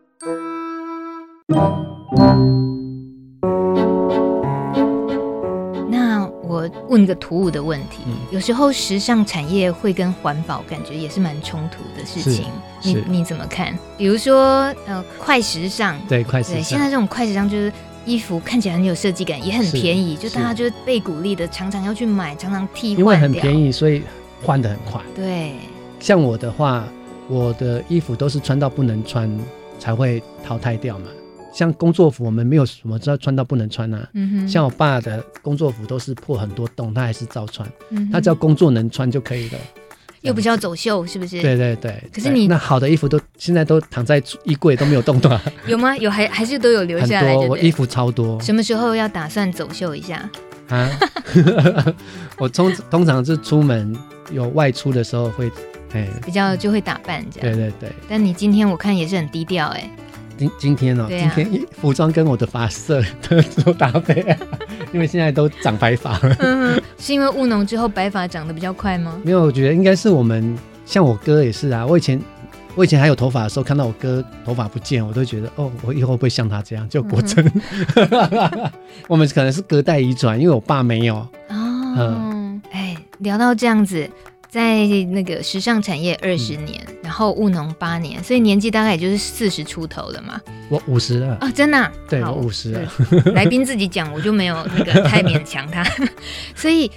[6.93, 12.45] 问个突兀的问题，嗯、有时候时尚产业会跟环保感觉也是蛮冲突的事情，
[12.82, 13.76] 你你怎么看？
[13.97, 17.72] 比如说呃，快时尚，对快时尚，对现在这种快时尚就是
[18.05, 24.03] 衣服看起来很有设计感，也很便宜，就大家就是被鼓励的，常常要去买，常常替换，因为很便宜，所以
[24.43, 25.01] 换的很快。
[25.16, 25.55] 对，
[25.99, 26.84] 像我的话，
[27.26, 29.34] 我的衣服都是穿到不能穿
[29.78, 31.07] 才会淘汰掉嘛。
[31.53, 34.09] 像工作服，我们没有什么知道穿到不能穿啊。
[34.14, 34.48] 嗯哼。
[34.48, 37.68] 像我爸的工作服都是破很多洞，他还是照穿。
[37.90, 38.11] 嗯。
[38.11, 39.59] 他只要工作能穿就可以了。
[40.22, 41.42] 又不叫走秀，是不是？
[41.42, 42.00] 对对对。
[42.12, 45.40] 可是你那好的衣服都现在都躺在衣柜都没有动断。
[45.66, 45.96] 有吗？
[45.96, 47.32] 有还还是都有留下来？
[47.32, 48.40] 很多，我衣服超多。
[48.40, 50.30] 什么时候要打算走秀一下？
[50.68, 50.88] 啊？
[52.38, 53.94] 我通通常是出门
[54.30, 55.50] 有外出的时候会，
[55.92, 57.59] 哎，比较就会打扮这样。
[57.59, 57.92] 对对对。
[58.09, 59.90] 但你今天我看也是很低调哎。
[60.37, 64.37] 今今天哦，啊、今天服装跟我的发色都做搭配，啊，
[64.93, 66.37] 因为现在都长白发了。
[66.41, 69.20] 嗯，是因为务农之后白发长得比较快吗？
[69.22, 71.87] 没有，我觉得应该是我们像我哥也是啊。
[71.87, 72.20] 我以前
[72.74, 76.89] 我以前还有头发的时候，看到我哥头发不见，我都觉得哦，我以后会不会像他这样？
[76.89, 77.45] 就果真，
[77.95, 78.70] 嗯、
[79.09, 81.16] 我们可能是隔代遗传，因为我爸没有。
[81.16, 81.28] 哦，
[81.99, 84.09] 嗯，哎，聊到这样子。
[84.53, 90.38] 在那个时尚产业二十年，嗯、然后务农八年，所以年纪大概也就是四十出头了嘛。
[90.68, 91.90] 我五十了啊，真的、啊？
[92.07, 92.92] 对，我五十了。
[93.34, 95.82] 来宾自己讲，我就没有那个太勉强他。
[96.55, 96.90] 所以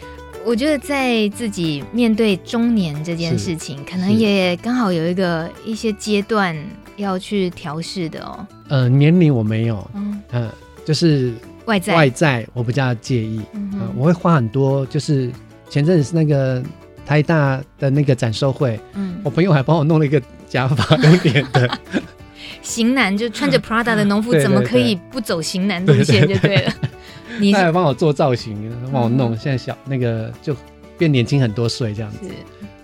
[0.45, 6.53] 我觉得在自己面对中年这件事情，可能也刚好有一个一些阶段
[6.97, 8.45] 要去调试的哦。
[8.67, 10.51] 呃，年龄我没有，嗯、呃，
[10.85, 11.33] 就是
[11.67, 15.31] 外在外在我比较介意，嗯、呃，我会花很多，就是
[15.69, 16.61] 前阵子是那个。
[17.05, 21.79] 台大的那个展售会，嗯，我朋友还帮我弄了一个假发用点的
[22.61, 26.73] 型男，就穿着 Prada 的农夫，怎么可以不走型男路线就对了。
[27.39, 30.55] 你他还帮我做造型，帮我弄，现在小那个就
[30.97, 32.19] 变年轻很多岁这样子。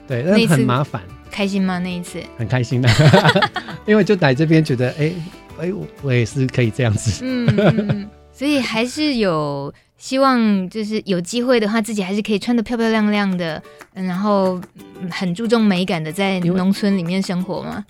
[0.07, 1.01] 对，那很麻烦。
[1.31, 1.79] 开心吗？
[1.79, 2.89] 那一次很开心的，
[3.85, 5.13] 因为就来这边觉得，哎
[5.59, 7.23] 哎，我也是可以这样子。
[7.23, 8.09] 嗯。
[8.41, 13.61] 所以还是有希望，就是有机会的话，自己还是可以穿的漂漂亮亮的，
[13.93, 14.59] 然后
[15.11, 17.85] 很注重美感的，在农村里面生活吗？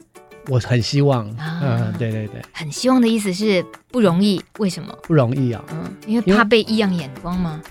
[0.49, 4.93] 我很希望，嗯、啊，对对对，很希望的意思是不容易，为什么？
[5.03, 7.61] 不容易啊，嗯，因为怕被异样眼光吗？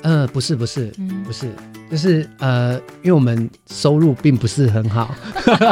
[0.00, 1.52] 呃，不是不是，嗯、不是，
[1.90, 5.14] 就是呃，因为我们收入并不是很好，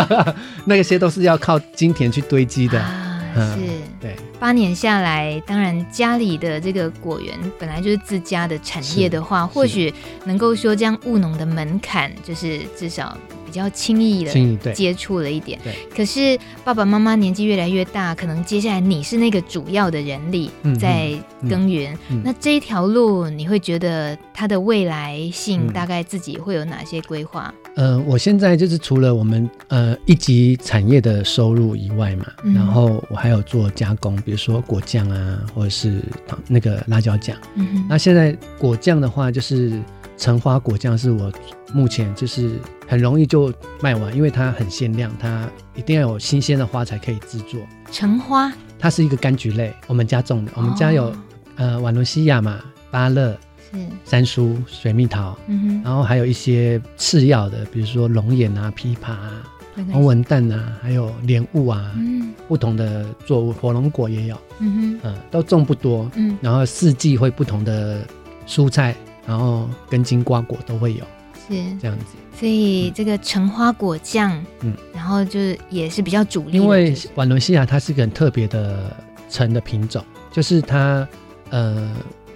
[0.67, 3.67] 那些都是要靠金田去堆积的，啊、嗯，是，
[3.99, 9.93] 对，八年下来，当然家里的这个果园本来就是自家的产业的话，或许
[10.25, 13.17] 能够说这样务农的门槛就是至少。
[13.51, 15.59] 比较轻易的接触了一点，
[15.93, 20.49] 可是爸爸妈妈年纪越来越大，可能接下来你是那个主要的人力
[20.79, 21.11] 在
[21.49, 21.93] 耕耘。
[21.93, 27.53] 嗯嗯嗯、那这一条路，你会觉得它的未来性大概自己会有哪些规划？
[27.75, 36.01] 嗯、呃，我现在就是除了我们呃一级产业的收入以外嘛，嗯、然后我还有做加工，比如说果酱啊，或者是
[36.47, 37.37] 那个辣椒酱。
[37.57, 39.73] 嗯、那现在果酱的话，就是。
[40.21, 41.33] 橙花果酱是我
[41.73, 43.51] 目前就是很容易就
[43.81, 47.59] 卖完，因为它很限量，它一定要有新鲜的花才可以制作。
[47.91, 50.53] 橙花，它是一个柑橘类，我们家种的。
[50.55, 51.17] 我们家有、哦、
[51.57, 52.61] 呃瓦伦西亚嘛，
[52.91, 53.33] 芭乐，
[53.73, 59.43] 是山苏、水蜜桃，嗯哼，然后还有一些次要的，比如说龙眼啊、枇杷啊、
[59.91, 68.07] 红文蛋啊，还有莲雾啊，嗯，不同的作物，火龙果也有，嗯哼，嗯，都种不多，嗯，然后四季会不同的
[68.47, 68.95] 蔬菜。
[69.31, 71.05] 然后根茎瓜果都会有，
[71.49, 72.17] 是这样子。
[72.37, 76.57] 所以这个橙花果酱，嗯，然后就是也是比较主力。
[76.57, 78.93] 因为瓦伦西亚它是个很特别的
[79.29, 81.07] 橙的品种，就是它
[81.51, 81.89] 呃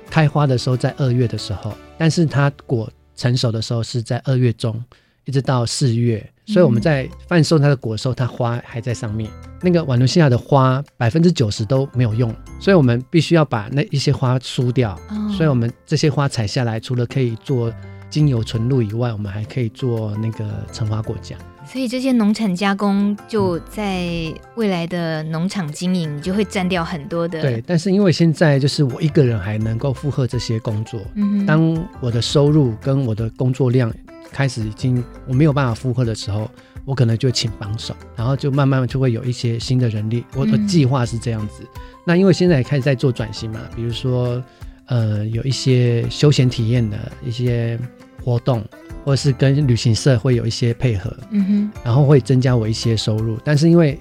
[0.08, 4.80] 开花的时候在二月的时候，但是它果成熟的时候是在二月中。
[5.24, 9.30] 一直到四月，所以我们在贩售它的果的时候，它花还在上面。
[9.62, 14.92] 那个瓦伦西亚的花百分之九十都没有用，所以我们必须要把那一些花疏掉。
[15.08, 17.72] 哦、所以我们这些花采下来，除了可以做
[18.10, 21.38] 精油纯露以外，我们还可以做那个橙花果酱。
[21.66, 27.40] 所以这些农产加工就在未来的农场经营，你就会占掉很多的。
[27.40, 33.90] 对，但是因为现在就是我一个人还能够负荷这些工作，嗯哼，当我的收入跟我的工作量。
[34.34, 36.50] 开始已经我没有办法负荷的时候，
[36.84, 40.24] 我可能就请帮手，然后就慢慢就会有一些新的人力。
[40.34, 41.62] 我的计划是这样子。
[41.62, 44.42] 嗯、那因为现在也开始在做转型嘛，比如说
[44.86, 47.78] 呃有一些休闲体验的一些
[48.24, 48.64] 活动，
[49.04, 53.38] 或者是跟旅行社会有一些配合，嗯哼，然后会增加我一些收入。
[53.44, 54.00] 但是因为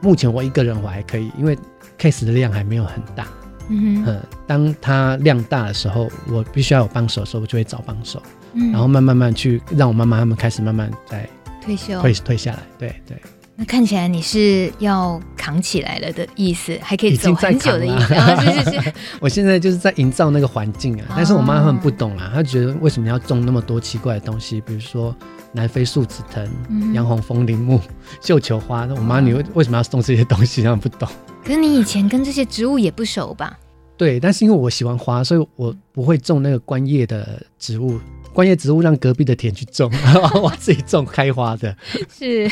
[0.00, 1.54] 目前我一个人我还可以，因为
[1.98, 3.28] case 的量还没有很大，
[3.68, 8.22] 嗯哼，嗯，当它量大的时候，我必须要有帮手的时候，我就会找帮手。
[8.72, 11.28] 然后慢慢慢去让我妈妈他们开始慢慢在
[11.62, 13.16] 退休退退下来，对对。
[13.58, 18.36] 那看起来你是要扛起来了的意思，还可以走很久的意思 啊！
[18.38, 25.16] 是是是， 我现在就是在营造那个环境啊，但是我妈他们不懂啊，她觉得为什么要种那么多奇怪的东西，比如说
[25.52, 26.46] 南非树脂藤、
[26.92, 27.80] 洋红风铃木、
[28.20, 28.84] 绣球花。
[28.84, 30.62] 那我妈你为为什么要种这些东西？
[30.62, 31.08] 她们不懂。
[31.42, 33.58] 可是你以前跟这些植物也不熟吧？
[33.96, 37.98] 对，但是因为我喜欢花，所以我不会种那个观叶的植物。
[38.36, 39.90] 观叶植物让隔壁的田去种，
[40.42, 41.74] 我自己种开花的，
[42.14, 42.46] 是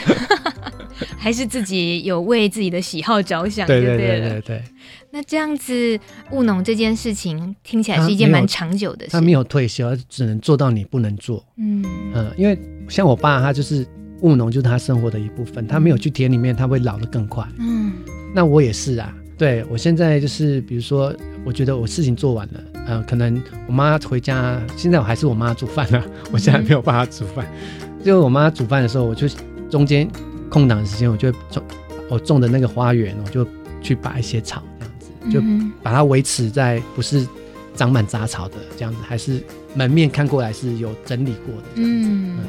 [1.19, 3.67] 还是自己有为自己的喜好着想？
[3.69, 4.63] 对对对对对。
[5.11, 9.13] 那这样子务农这件事情听起来是一件蛮长久的事。
[9.13, 11.45] 他没有退休，只能做到你不能做。
[11.59, 12.59] 嗯嗯，因为
[12.89, 13.87] 像我爸，他就是
[14.23, 15.67] 务农，就是他生活的一部分。
[15.67, 17.47] 他没有去田里面，他会老得更快。
[17.59, 17.93] 嗯，
[18.35, 19.15] 那我也是啊。
[19.37, 21.13] 对，我现在就是，比如说，
[21.45, 27.45] 我觉得我事情做完了，呃，可能我妈回家，现在我还是我妈煮饭呢， 我现在没有办法煮饭。
[27.83, 29.27] 嗯、就我妈煮饭的时候，我就
[29.69, 30.09] 中间
[30.49, 31.63] 空档的时间，我就种
[32.09, 33.45] 我种的那个花园，我就
[33.83, 35.43] 去拔一些草，这样子，就
[35.83, 37.27] 把它维持在不是
[37.75, 39.43] 长满杂草的这样子，还是
[39.75, 42.09] 门面看过来是有整理过的这样子。
[42.09, 42.45] 嗯，嗯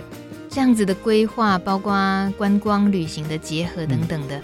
[0.52, 1.92] 这样子的规划，包括
[2.38, 4.38] 观光旅行的结合等等的。
[4.38, 4.44] 嗯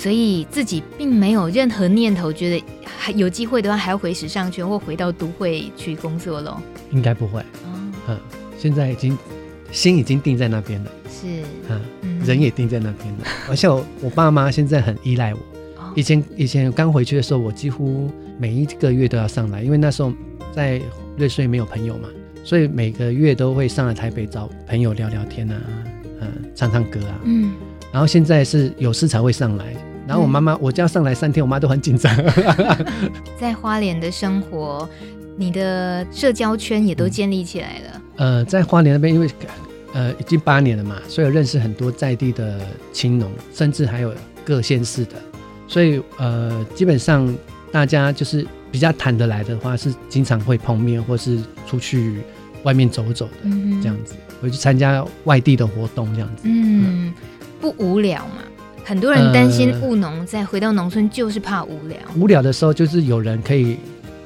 [0.00, 6.56] 所以自己并没有任何念头，觉得还有机会的话，还要回时尚圈或回到都会去工作喽？
[6.90, 7.38] 应该不会。
[7.40, 7.76] 哦、
[8.08, 8.18] 嗯，
[8.56, 9.16] 现在已经
[9.70, 10.90] 心已经定在那边了。
[11.10, 11.26] 是，
[11.68, 13.26] 嗯，嗯人也定在那边了。
[13.50, 15.40] 而且我我爸妈现在很依赖我。
[15.76, 20.10] 哦、以前以前刚回去的时候，我几乎每一个月都要上来，因为那时候
[20.50, 20.80] 在
[21.18, 22.08] 瑞穗没有朋友嘛，
[22.42, 25.60] 所以每个月都会上来台北找朋友聊聊天啊，
[26.22, 27.20] 嗯，唱唱歌啊。
[27.24, 27.52] 嗯。
[27.92, 29.76] 然后现在是有事才会上来。
[30.10, 32.12] 然后我妈妈，我家上来三天，我妈都很紧张。
[33.38, 34.88] 在花莲的生活，
[35.36, 38.02] 你的社交圈也都建立起来了。
[38.16, 39.30] 呃，在花莲那边，因为
[39.92, 42.58] 呃已经八年了嘛，所以有认识很多在地的
[42.92, 44.12] 青农，甚至还有
[44.44, 45.12] 各县市的，
[45.68, 47.32] 所以呃基本上
[47.70, 51.38] 大家就是比较谈得来的话，是经常会碰面，或是
[51.68, 52.16] 出去
[52.64, 56.42] 外面走走的，嗯、这样子，会去参加外地的活动，这样子。
[56.46, 57.14] 嗯，嗯
[57.60, 58.42] 不无聊嘛？
[58.84, 61.96] 很多人担心务农，再回到农村就是怕无聊。
[62.16, 63.76] 无聊的时候，就是有人可以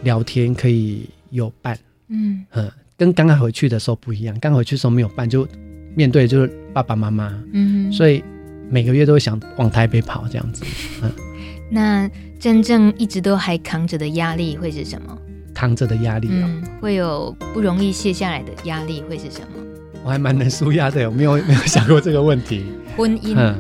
[0.03, 1.79] 聊天，可以有伴。
[2.09, 5.47] 嗯嗯，跟刚刚回去的时候不一样，刚回去的时候没有伴，就
[5.95, 7.33] 面对就是爸爸妈妈。
[7.53, 8.23] 嗯，所以
[8.71, 10.65] 每个月都会想往台北跑这样子。
[11.03, 11.11] 嗯，
[11.71, 15.19] 那真正一直都还扛着的压力会是什么？
[15.55, 19.63] 扛着的压力、哦，嗯，会有不容易卸下来的压力会是什么？
[20.05, 22.65] 我还蛮能舒压的，我没有没有想过这个问题。
[22.97, 23.35] 婚姻。
[23.37, 23.57] 嗯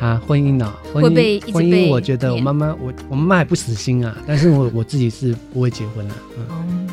[0.00, 0.72] 啊，婚姻呢？
[0.92, 6.14] 婚姻，婚姻，我觉得我妈妈，我我妈妈还不死心啊，但是我我自己是不会结婚了。
[6.50, 6.88] 嗯，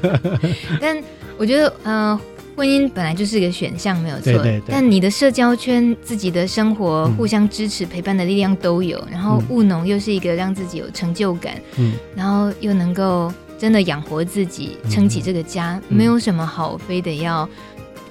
[0.80, 1.02] 但
[1.38, 2.20] 我觉得，呃，
[2.54, 4.24] 婚姻本来就是一个选项，没有错。
[4.24, 4.64] 对对对。
[4.68, 17.48] 但你的社交圈、自己的生活、互相支持、陪伴的力量都有，然后务农又是一个让自己有成就感，嗯，然后又能够真的养活自己、撑起这个家，没有什么好非得要。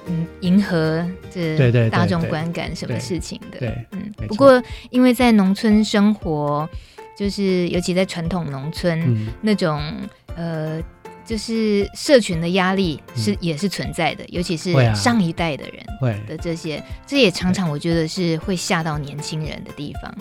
[0.06, 3.58] 嗯，迎合这大众观感，什么事情的？
[3.58, 4.12] 对，嗯。
[4.28, 6.68] 不过，因为在农村生活，
[7.18, 9.80] 就是尤其在传统农村，嗯、那种
[10.34, 10.80] 呃，
[11.24, 20.14] 就是社群的压力是、嗯、也是存在的，尤其是上一代的人的这些，这也常常我觉得是会吓到年轻人的地方。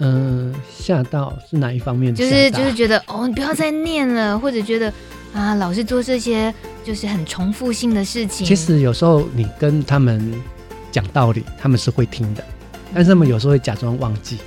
[0.00, 2.14] 嗯，吓到是哪一方面？
[2.14, 4.92] 就是就是觉得哦，你不要再念了，或者觉得
[5.38, 6.52] 啊，老是做这些。
[6.84, 8.46] 就是很重复性的事情。
[8.46, 10.32] 其实有时候你跟他们
[10.90, 12.42] 讲道理，他们是会听的，
[12.94, 14.38] 但是他们有时候会假装忘记。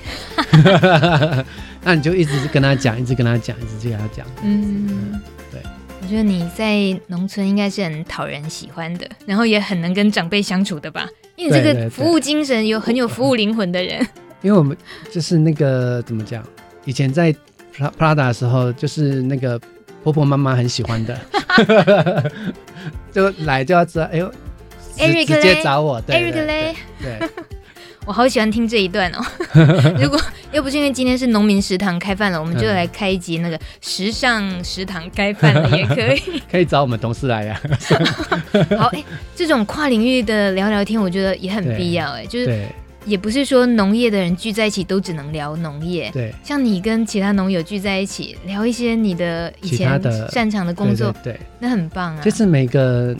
[1.83, 4.25] 那你就一直跟他讲，一直跟他讲，一直跟他讲。
[4.41, 5.21] 嗯，嗯，
[5.51, 5.61] 对。
[6.01, 11.07] 我觉得你在农村应该是很讨人喜欢的，然后也很能跟长辈相处的吧？
[11.35, 13.99] 因为你这个服务精神有很有服务灵魂的人。
[14.41, 14.75] 因为我们
[15.11, 16.43] 就是那个怎么讲？
[16.85, 17.31] 以前在
[17.77, 19.61] Prada 的时候，就是那个。
[20.03, 21.19] 婆婆妈妈很喜欢的，
[23.11, 24.31] 就来就要知道，哎呦
[24.97, 27.29] ，Eric 直接找我，对，Eric 嘞，对，
[28.05, 29.23] 我好喜欢听这一段哦。
[30.01, 30.19] 如果
[30.51, 37.61] 又不是因为今天是农民食堂开饭了，我们就来开一集那个时尚食堂开饭了也可以，可以找我们同事来呀。
[38.77, 39.03] 好，哎，
[39.35, 42.65] 这种跨领域的聊聊天，我觉得也很必要，哎，就是。
[43.05, 49.99] 也不是说农业的人聚在一起都只能聊农业，对，像你跟其他农友聚在一起聊一些你的以前
[50.31, 52.21] 擅长的工作，对，对，对，那很棒啊。
[52.21, 53.15] 就是每个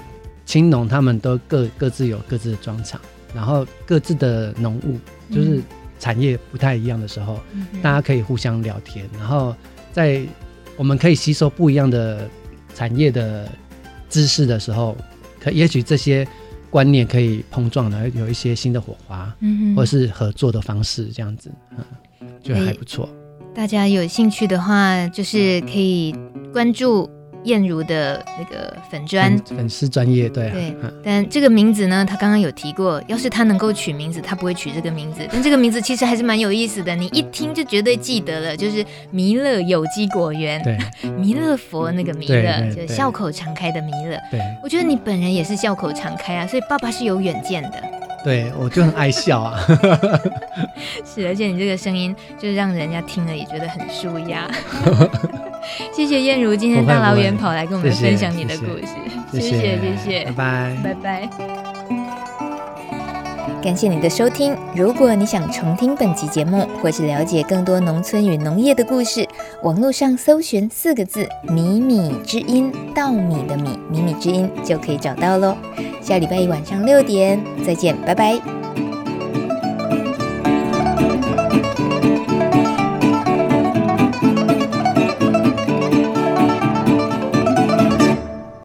[0.45, 3.01] 青农他们都各各自有各自的专长，
[3.33, 4.99] 然后各自的农务
[5.33, 5.59] 就是
[5.99, 9.55] 产业不太一样的时候，嗯、大家可以互相聊天，然后
[9.91, 10.21] 在
[10.77, 12.29] 我们可以吸收不一样的
[12.75, 13.49] 产业的
[14.09, 14.95] 知识的时候，
[15.39, 16.27] 可也许这些。
[16.71, 23.07] 观念可以碰撞的，有一些新的火花，嗯，或者是合作的方式，这样子，嗯，就还不错。
[23.53, 26.15] 大家有兴趣的话，就是可以
[26.53, 27.07] 关注。
[27.43, 35.27] 燕如的那个粉砖粉丝专业，对、啊、对，但这个名字呢，他刚刚有提过，要是他能够取名字，他不会取这个名字。
[35.31, 40.77] 但这个名字其实还是蛮有意思的，你一听就绝对记得了，就是弥勒有机果园，对，
[41.17, 44.17] 弥勒佛那个弥勒，就笑口常开的弥勒。
[44.29, 47.83] 对，我觉得你本人也是笑口常开啊，所以爸爸是有远见的。
[48.23, 49.59] 对，我就很爱笑啊。
[51.03, 54.47] 是，而且你这个声音，就是让人家听了也觉得很舒压。
[55.93, 58.87] 谢谢燕如今天大老远跑来跟我们分享你的故事，
[59.33, 60.93] 谢谢 谢谢，拜拜拜
[61.29, 61.29] 拜。
[63.61, 69.27] 感谢你的收听，如果你想重听本集节目，或是了解更多农村与农业的故事，
[69.61, 75.55] 网络上搜寻四个字“米米之音”，稻米的米，米米之音就可以找到喽。
[76.01, 78.90] 下礼拜一晚上六点再见，拜拜。